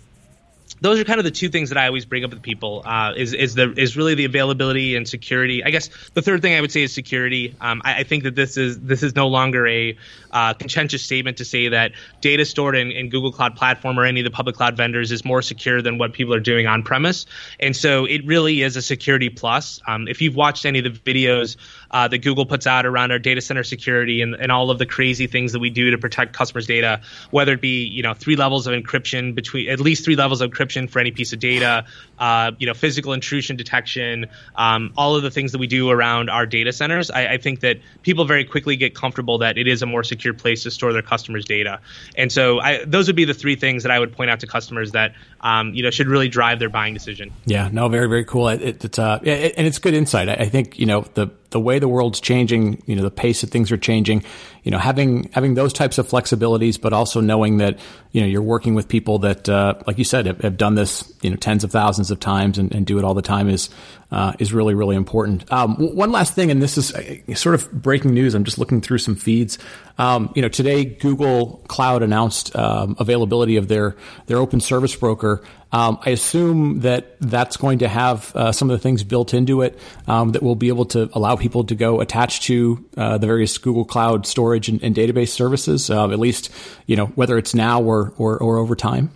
those 0.81 0.99
are 0.99 1.03
kind 1.03 1.19
of 1.19 1.25
the 1.25 1.31
two 1.31 1.49
things 1.49 1.69
that 1.69 1.77
I 1.77 1.87
always 1.87 2.05
bring 2.05 2.23
up 2.23 2.31
with 2.31 2.41
people. 2.41 2.83
Uh, 2.85 3.13
is 3.15 3.33
is 3.33 3.55
the 3.55 3.73
is 3.77 3.97
really 3.97 4.15
the 4.15 4.25
availability 4.25 4.95
and 4.95 5.07
security. 5.07 5.63
I 5.63 5.69
guess 5.69 5.89
the 6.13 6.21
third 6.21 6.41
thing 6.41 6.53
I 6.53 6.61
would 6.61 6.71
say 6.71 6.83
is 6.83 6.93
security. 6.93 7.55
Um, 7.61 7.81
I, 7.83 7.99
I, 7.99 8.03
think 8.03 8.23
that 8.23 8.35
this 8.35 8.57
is 8.57 8.79
this 8.79 9.03
is 9.03 9.15
no 9.15 9.27
longer 9.27 9.67
a 9.67 9.97
uh, 10.31 10.53
contentious 10.53 11.03
statement 11.03 11.37
to 11.37 11.45
say 11.45 11.69
that 11.69 11.93
data 12.21 12.45
stored 12.45 12.75
in, 12.75 12.91
in, 12.91 13.09
Google 13.09 13.31
Cloud 13.31 13.55
Platform 13.55 13.97
or 13.97 14.03
any 14.03 14.19
of 14.19 14.25
the 14.25 14.31
public 14.31 14.55
cloud 14.55 14.75
vendors 14.75 15.11
is 15.11 15.23
more 15.23 15.41
secure 15.41 15.81
than 15.81 15.97
what 15.97 16.13
people 16.13 16.33
are 16.33 16.39
doing 16.39 16.67
on 16.67 16.83
premise. 16.83 17.25
And 17.59 17.75
so 17.75 18.05
it 18.05 18.25
really 18.25 18.61
is 18.61 18.75
a 18.75 18.81
security 18.81 19.29
plus. 19.29 19.81
Um, 19.87 20.07
if 20.07 20.21
you've 20.21 20.35
watched 20.35 20.65
any 20.65 20.79
of 20.79 20.85
the 20.85 20.91
videos 20.91 21.55
uh, 21.91 22.07
that 22.09 22.19
Google 22.19 22.45
puts 22.45 22.67
out 22.67 22.85
around 22.85 23.11
our 23.11 23.19
data 23.19 23.41
center 23.41 23.63
security 23.63 24.21
and, 24.21 24.35
and 24.35 24.51
all 24.51 24.69
of 24.69 24.79
the 24.79 24.85
crazy 24.85 25.27
things 25.27 25.53
that 25.53 25.59
we 25.59 25.69
do 25.69 25.91
to 25.91 25.97
protect 25.97 26.33
customers' 26.33 26.67
data, 26.67 27.01
whether 27.31 27.53
it 27.53 27.61
be 27.61 27.85
you 27.85 28.03
know 28.03 28.13
three 28.13 28.35
levels 28.35 28.67
of 28.67 28.73
encryption 28.73 29.33
between 29.33 29.69
at 29.69 29.79
least 29.79 30.03
three 30.03 30.15
levels 30.15 30.41
of 30.41 30.51
encryption 30.57 30.89
for 30.89 30.99
any 30.99 31.11
piece 31.11 31.33
of 31.33 31.39
data, 31.39 31.85
uh, 32.19 32.51
you 32.57 32.67
know 32.67 32.73
physical 32.73 33.13
intrusion 33.13 33.55
detection, 33.55 34.27
um, 34.55 34.93
all 34.97 35.15
of 35.15 35.23
the 35.23 35.31
things 35.31 35.51
that 35.51 35.57
we 35.59 35.67
do 35.67 35.89
around 35.89 36.29
our 36.29 36.45
data 36.45 36.71
centers. 36.73 37.11
I, 37.11 37.33
I 37.33 37.37
think 37.37 37.61
that 37.61 37.77
people 38.01 38.25
very 38.25 38.43
quickly 38.43 38.75
get 38.75 38.95
comfortable 38.95 39.37
that 39.39 39.57
it 39.57 39.67
is 39.67 39.81
a 39.81 39.85
more 39.85 40.03
secure 40.03 40.33
place 40.33 40.63
to 40.63 40.71
store 40.71 40.93
their 40.93 41.01
customers' 41.01 41.45
data. 41.45 41.79
And 42.15 42.31
so 42.31 42.59
I, 42.59 42.83
those 42.85 43.07
would 43.07 43.15
be 43.15 43.25
the 43.25 43.33
three 43.33 43.55
things 43.55 43.83
that 43.83 43.91
I 43.91 43.99
would 43.99 44.13
point 44.13 44.29
out 44.29 44.39
to 44.41 44.47
customers 44.47 44.91
that 44.91 45.13
um, 45.41 45.73
you 45.73 45.83
know 45.83 45.91
should 45.91 46.07
really 46.07 46.29
drive 46.29 46.59
their 46.59 46.69
buying 46.69 46.93
decision. 46.93 47.31
Yeah, 47.45 47.69
no, 47.71 47.87
very 47.89 48.07
very 48.07 48.25
cool. 48.25 48.49
It, 48.49 48.83
it's 48.83 48.99
uh, 48.99 49.19
it, 49.23 49.53
and 49.57 49.67
it's 49.67 49.79
good 49.79 49.93
insight. 49.93 50.29
I, 50.29 50.33
I 50.33 50.49
think 50.49 50.79
you 50.79 50.85
know 50.85 51.05
the 51.13 51.29
the 51.49 51.59
way 51.59 51.79
the 51.79 51.87
world's 51.87 52.19
changing, 52.19 52.81
you 52.85 52.95
know, 52.95 53.01
the 53.01 53.11
pace 53.11 53.41
that 53.41 53.49
things 53.49 53.71
are 53.71 53.77
changing, 53.77 54.23
you 54.63 54.71
know, 54.71 54.77
having 54.77 55.29
having 55.31 55.53
those 55.53 55.71
types 55.71 55.97
of 55.97 56.07
flexibilities, 56.07 56.79
but 56.79 56.91
also 56.91 57.21
knowing 57.21 57.57
that 57.57 57.79
you 58.11 58.21
know 58.21 58.27
you're 58.27 58.41
working 58.41 58.75
with 58.75 58.87
people 58.87 59.19
that, 59.19 59.47
uh, 59.47 59.75
like 59.87 59.97
you 59.97 60.03
said, 60.03 60.25
have, 60.25 60.41
have, 60.41 60.57
done 60.57 60.75
this, 60.75 61.11
you 61.21 61.29
know, 61.29 61.35
tens 61.37 61.63
of 61.63 61.71
thousands 61.71 62.11
of 62.11 62.19
times 62.19 62.57
and, 62.57 62.73
and 62.73 62.85
do 62.85 62.97
it 62.97 63.05
all 63.05 63.13
the 63.13 63.21
time 63.21 63.47
is 63.47 63.69
uh, 64.11 64.33
is 64.39 64.53
really 64.53 64.73
really 64.73 64.95
important. 64.95 65.51
Um, 65.51 65.75
one 65.75 66.11
last 66.11 66.33
thing, 66.33 66.51
and 66.51 66.61
this 66.61 66.77
is 66.77 66.93
uh, 66.93 67.35
sort 67.35 67.55
of 67.55 67.71
breaking 67.71 68.13
news. 68.13 68.33
I'm 68.33 68.43
just 68.43 68.57
looking 68.57 68.81
through 68.81 68.99
some 68.99 69.15
feeds. 69.15 69.57
Um, 69.97 70.31
you 70.35 70.41
know, 70.41 70.49
today 70.49 70.85
Google 70.85 71.63
Cloud 71.67 72.03
announced 72.03 72.55
um, 72.55 72.95
availability 72.99 73.57
of 73.57 73.67
their 73.67 73.95
their 74.27 74.37
open 74.37 74.59
service 74.59 74.95
broker. 74.95 75.43
Um, 75.71 75.99
I 76.05 76.11
assume 76.11 76.79
that 76.81 77.17
that's 77.19 77.57
going 77.57 77.79
to 77.79 77.89
have 77.89 78.33
uh, 78.35 78.51
some 78.53 78.69
of 78.69 78.77
the 78.77 78.81
things 78.81 79.03
built 79.03 79.33
into 79.33 79.61
it 79.61 79.77
um, 80.07 80.31
that 80.31 80.41
will 80.41 80.55
be 80.55 80.69
able 80.69 80.85
to 80.85 81.09
allow 81.11 81.35
people 81.35 81.65
to 81.65 81.75
go 81.75 81.99
attach 81.99 82.41
to 82.43 82.85
uh, 82.95 83.17
the 83.17 83.27
various 83.27 83.57
Google 83.57 83.83
Cloud 83.83 84.25
storage 84.25 84.69
and, 84.69 84.81
and 84.81 84.95
database 84.95 85.29
services, 85.29 85.89
uh, 85.89 86.09
at 86.09 86.19
least 86.19 86.51
you 86.85 86.95
know 86.95 87.07
whether 87.07 87.37
it's 87.37 87.53
now 87.53 87.81
or 87.81 88.13
or, 88.17 88.37
or 88.37 88.57
over 88.57 88.75
time. 88.75 89.11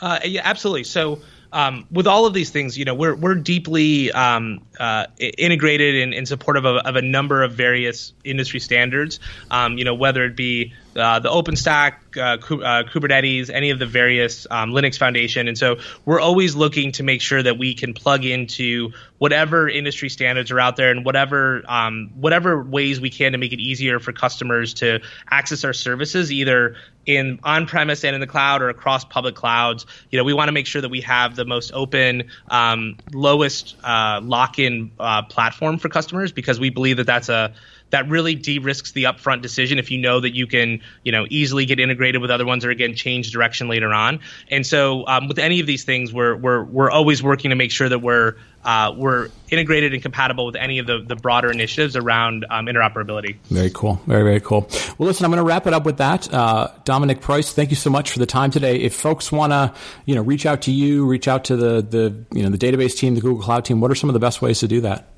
Uh, 0.00 0.18
yeah, 0.24 0.42
absolutely. 0.44 0.84
So 0.84 1.20
um, 1.52 1.86
with 1.90 2.06
all 2.06 2.26
of 2.26 2.34
these 2.34 2.50
things, 2.50 2.78
you 2.78 2.84
know, 2.84 2.94
we're 2.94 3.14
we're 3.14 3.34
deeply 3.34 4.12
um, 4.12 4.60
uh, 4.80 5.06
integrated 5.18 6.02
and, 6.02 6.14
and 6.14 6.26
supportive 6.26 6.64
of, 6.64 6.78
of, 6.78 6.96
a 6.96 7.02
number 7.02 7.42
of 7.42 7.52
various 7.52 8.14
industry 8.24 8.60
standards. 8.60 9.20
Um, 9.50 9.76
you 9.76 9.84
know, 9.84 9.94
whether 9.94 10.24
it 10.24 10.34
be 10.34 10.72
uh, 10.96 11.18
the 11.18 11.28
OpenStack, 11.28 12.16
uh, 12.16 12.20
uh, 12.20 12.82
Kubernetes, 12.84 13.50
any 13.50 13.70
of 13.70 13.78
the 13.78 13.86
various 13.86 14.46
um, 14.50 14.70
Linux 14.70 14.98
Foundation, 14.98 15.48
and 15.48 15.58
so 15.58 15.76
we're 16.06 16.18
always 16.18 16.56
looking 16.56 16.92
to 16.92 17.02
make 17.02 17.20
sure 17.20 17.42
that 17.42 17.58
we 17.58 17.74
can 17.74 17.92
plug 17.92 18.24
into 18.24 18.92
whatever 19.18 19.68
industry 19.68 20.08
standards 20.08 20.50
are 20.50 20.58
out 20.58 20.76
there 20.76 20.90
and 20.90 21.04
whatever 21.04 21.62
um, 21.68 22.10
whatever 22.14 22.62
ways 22.62 23.00
we 23.00 23.10
can 23.10 23.32
to 23.32 23.38
make 23.38 23.52
it 23.52 23.60
easier 23.60 24.00
for 24.00 24.12
customers 24.12 24.74
to 24.74 25.00
access 25.30 25.62
our 25.62 25.74
services, 25.74 26.32
either 26.32 26.76
in 27.06 27.40
on-premise 27.42 28.04
and 28.04 28.14
in 28.14 28.20
the 28.20 28.26
cloud 28.26 28.62
or 28.62 28.68
across 28.68 29.04
public 29.04 29.34
clouds. 29.34 29.86
You 30.10 30.18
know, 30.18 30.24
we 30.24 30.32
want 30.32 30.48
to 30.48 30.52
make 30.52 30.66
sure 30.66 30.80
that 30.82 30.90
we 30.90 31.00
have 31.02 31.34
the 31.34 31.44
most 31.44 31.72
open, 31.72 32.30
um, 32.48 32.98
lowest 33.12 33.76
uh, 33.82 34.20
lock-in 34.22 34.69
uh, 34.98 35.22
platform 35.22 35.78
for 35.78 35.88
customers 35.88 36.32
because 36.32 36.60
we 36.60 36.70
believe 36.70 36.96
that 36.96 37.06
that's 37.06 37.28
a 37.28 37.52
that 37.90 38.08
really 38.08 38.34
de-risks 38.34 38.92
the 38.92 39.04
upfront 39.04 39.42
decision 39.42 39.78
if 39.78 39.90
you 39.90 39.98
know 39.98 40.20
that 40.20 40.34
you 40.34 40.46
can, 40.46 40.80
you 41.04 41.12
know, 41.12 41.26
easily 41.30 41.66
get 41.66 41.78
integrated 41.78 42.20
with 42.20 42.30
other 42.30 42.46
ones 42.46 42.64
or 42.64 42.70
again 42.70 42.94
change 42.94 43.30
direction 43.30 43.68
later 43.68 43.92
on. 43.92 44.20
And 44.50 44.66
so 44.66 45.06
um, 45.06 45.28
with 45.28 45.38
any 45.38 45.60
of 45.60 45.66
these 45.66 45.84
things, 45.84 46.12
we're 46.12 46.36
we're 46.36 46.64
we're 46.64 46.90
always 46.90 47.22
working 47.22 47.50
to 47.50 47.56
make 47.56 47.70
sure 47.70 47.88
that 47.88 47.98
we're 47.98 48.36
uh, 48.64 48.94
we're 48.96 49.30
integrated 49.48 49.94
and 49.94 50.02
compatible 50.02 50.44
with 50.44 50.56
any 50.56 50.78
of 50.78 50.86
the, 50.86 51.00
the 51.00 51.16
broader 51.16 51.50
initiatives 51.50 51.96
around 51.96 52.44
um, 52.50 52.66
interoperability. 52.66 53.38
Very 53.44 53.70
cool. 53.72 54.00
Very, 54.06 54.22
very 54.22 54.40
cool. 54.40 54.68
Well, 54.98 55.06
listen, 55.06 55.24
I'm 55.24 55.30
going 55.30 55.42
to 55.42 55.48
wrap 55.48 55.66
it 55.66 55.72
up 55.72 55.84
with 55.84 55.96
that. 55.96 56.32
Uh, 56.32 56.68
Dominic 56.84 57.20
Preuss, 57.20 57.52
thank 57.52 57.70
you 57.70 57.76
so 57.76 57.88
much 57.88 58.10
for 58.10 58.18
the 58.18 58.26
time 58.26 58.50
today. 58.50 58.76
If 58.76 58.94
folks 58.94 59.32
want 59.32 59.52
to, 59.52 59.72
you 60.04 60.14
know, 60.14 60.22
reach 60.22 60.44
out 60.44 60.62
to 60.62 60.72
you, 60.72 61.06
reach 61.06 61.26
out 61.26 61.44
to 61.46 61.56
the, 61.56 61.80
the, 61.80 62.24
you 62.32 62.42
know, 62.42 62.50
the 62.50 62.58
database 62.58 62.96
team, 62.96 63.14
the 63.14 63.20
Google 63.20 63.42
Cloud 63.42 63.64
team, 63.64 63.80
what 63.80 63.90
are 63.90 63.94
some 63.94 64.10
of 64.10 64.14
the 64.14 64.20
best 64.20 64.42
ways 64.42 64.60
to 64.60 64.68
do 64.68 64.82
that? 64.82 65.08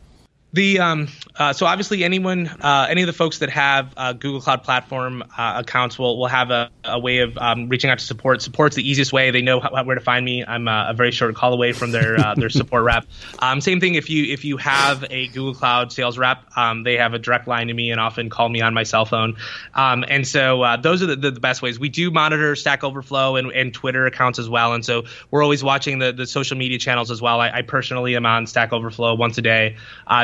The 0.52 0.80
um, 0.80 1.08
uh, 1.36 1.54
so 1.54 1.64
obviously 1.64 2.04
anyone, 2.04 2.46
uh, 2.46 2.86
any 2.90 3.00
of 3.00 3.06
the 3.06 3.14
folks 3.14 3.38
that 3.38 3.48
have 3.48 3.94
uh, 3.96 4.12
Google 4.12 4.40
Cloud 4.42 4.62
Platform 4.64 5.22
uh, 5.36 5.62
accounts 5.64 5.98
will 5.98 6.18
will 6.18 6.26
have 6.26 6.50
a, 6.50 6.70
a 6.84 6.98
way 6.98 7.18
of 7.18 7.38
um, 7.38 7.68
reaching 7.70 7.88
out 7.88 7.98
to 7.98 8.04
support. 8.04 8.42
Support's 8.42 8.76
the 8.76 8.86
easiest 8.86 9.14
way. 9.14 9.30
They 9.30 9.40
know 9.40 9.60
how, 9.60 9.82
where 9.84 9.94
to 9.94 10.02
find 10.02 10.24
me. 10.24 10.44
I'm 10.44 10.68
uh, 10.68 10.90
a 10.90 10.94
very 10.94 11.10
short 11.10 11.34
call 11.36 11.54
away 11.54 11.72
from 11.72 11.92
their 11.92 12.18
uh, 12.20 12.34
their 12.34 12.50
support 12.50 12.84
rep. 12.84 13.06
Um, 13.38 13.62
same 13.62 13.80
thing 13.80 13.94
if 13.94 14.10
you 14.10 14.30
if 14.30 14.44
you 14.44 14.58
have 14.58 15.04
a 15.08 15.28
Google 15.28 15.54
Cloud 15.54 15.90
sales 15.90 16.18
rep, 16.18 16.44
um, 16.54 16.82
they 16.82 16.98
have 16.98 17.14
a 17.14 17.18
direct 17.18 17.48
line 17.48 17.68
to 17.68 17.74
me 17.74 17.90
and 17.90 17.98
often 17.98 18.28
call 18.28 18.50
me 18.50 18.60
on 18.60 18.74
my 18.74 18.82
cell 18.82 19.06
phone. 19.06 19.36
Um, 19.74 20.04
and 20.06 20.26
so 20.26 20.76
those 20.82 21.02
are 21.02 21.06
the, 21.06 21.16
the, 21.16 21.30
the, 21.30 21.40
best 21.40 21.62
ways. 21.62 21.78
We 21.78 21.88
do 21.88 22.10
monitor 22.10 22.54
Stack 22.56 22.84
Overflow 22.84 23.36
and, 23.36 23.50
and 23.52 23.72
Twitter 23.72 24.06
accounts 24.06 24.38
as 24.38 24.48
well, 24.50 24.74
and 24.74 24.84
so 24.84 25.04
we're 25.30 25.42
always 25.42 25.64
watching 25.64 25.98
the 25.98 26.12
the 26.12 26.26
social 26.26 26.58
media 26.58 26.78
channels 26.78 27.10
as 27.10 27.22
well. 27.22 27.40
I, 27.40 27.50
I 27.50 27.62
personally 27.62 28.16
am 28.16 28.26
on 28.26 28.46
Stack 28.46 28.74
Overflow 28.74 29.14
once 29.14 29.38
a 29.38 29.42
day, 29.42 29.76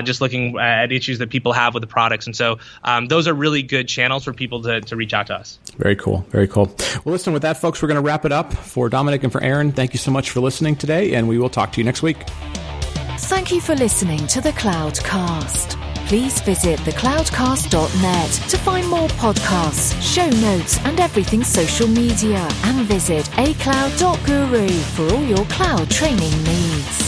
just 0.02 0.17
just 0.18 0.20
looking 0.20 0.58
at 0.58 0.92
issues 0.92 1.18
that 1.18 1.30
people 1.30 1.52
have 1.52 1.74
with 1.74 1.80
the 1.80 1.86
products. 1.86 2.26
And 2.26 2.34
so 2.34 2.58
um, 2.84 3.06
those 3.06 3.28
are 3.28 3.34
really 3.34 3.62
good 3.62 3.88
channels 3.88 4.24
for 4.24 4.32
people 4.32 4.62
to, 4.62 4.80
to 4.80 4.96
reach 4.96 5.14
out 5.14 5.28
to 5.28 5.34
us. 5.34 5.58
Very 5.76 5.96
cool. 5.96 6.18
Very 6.30 6.48
cool. 6.48 6.74
Well, 7.04 7.12
listen, 7.12 7.32
with 7.32 7.42
that, 7.42 7.56
folks, 7.56 7.80
we're 7.80 7.88
going 7.88 8.02
to 8.02 8.06
wrap 8.06 8.24
it 8.24 8.32
up. 8.32 8.52
For 8.52 8.88
Dominic 8.88 9.22
and 9.22 9.32
for 9.32 9.42
Aaron, 9.42 9.72
thank 9.72 9.92
you 9.92 9.98
so 9.98 10.10
much 10.10 10.30
for 10.30 10.40
listening 10.40 10.76
today, 10.76 11.14
and 11.14 11.28
we 11.28 11.38
will 11.38 11.50
talk 11.50 11.72
to 11.72 11.80
you 11.80 11.84
next 11.84 12.02
week. 12.02 12.16
Thank 13.18 13.52
you 13.52 13.60
for 13.60 13.74
listening 13.74 14.26
to 14.28 14.40
the 14.40 14.50
Cloudcast. 14.50 15.76
Please 16.06 16.40
visit 16.40 16.78
thecloudcast.net 16.80 18.30
to 18.48 18.58
find 18.58 18.88
more 18.88 19.08
podcasts, 19.08 20.00
show 20.00 20.28
notes, 20.40 20.78
and 20.84 20.98
everything 21.00 21.44
social 21.44 21.86
media. 21.86 22.48
And 22.64 22.86
visit 22.86 23.26
acloud.guru 23.36 24.68
for 24.68 25.14
all 25.14 25.24
your 25.24 25.44
cloud 25.46 25.90
training 25.90 26.42
needs. 26.44 27.07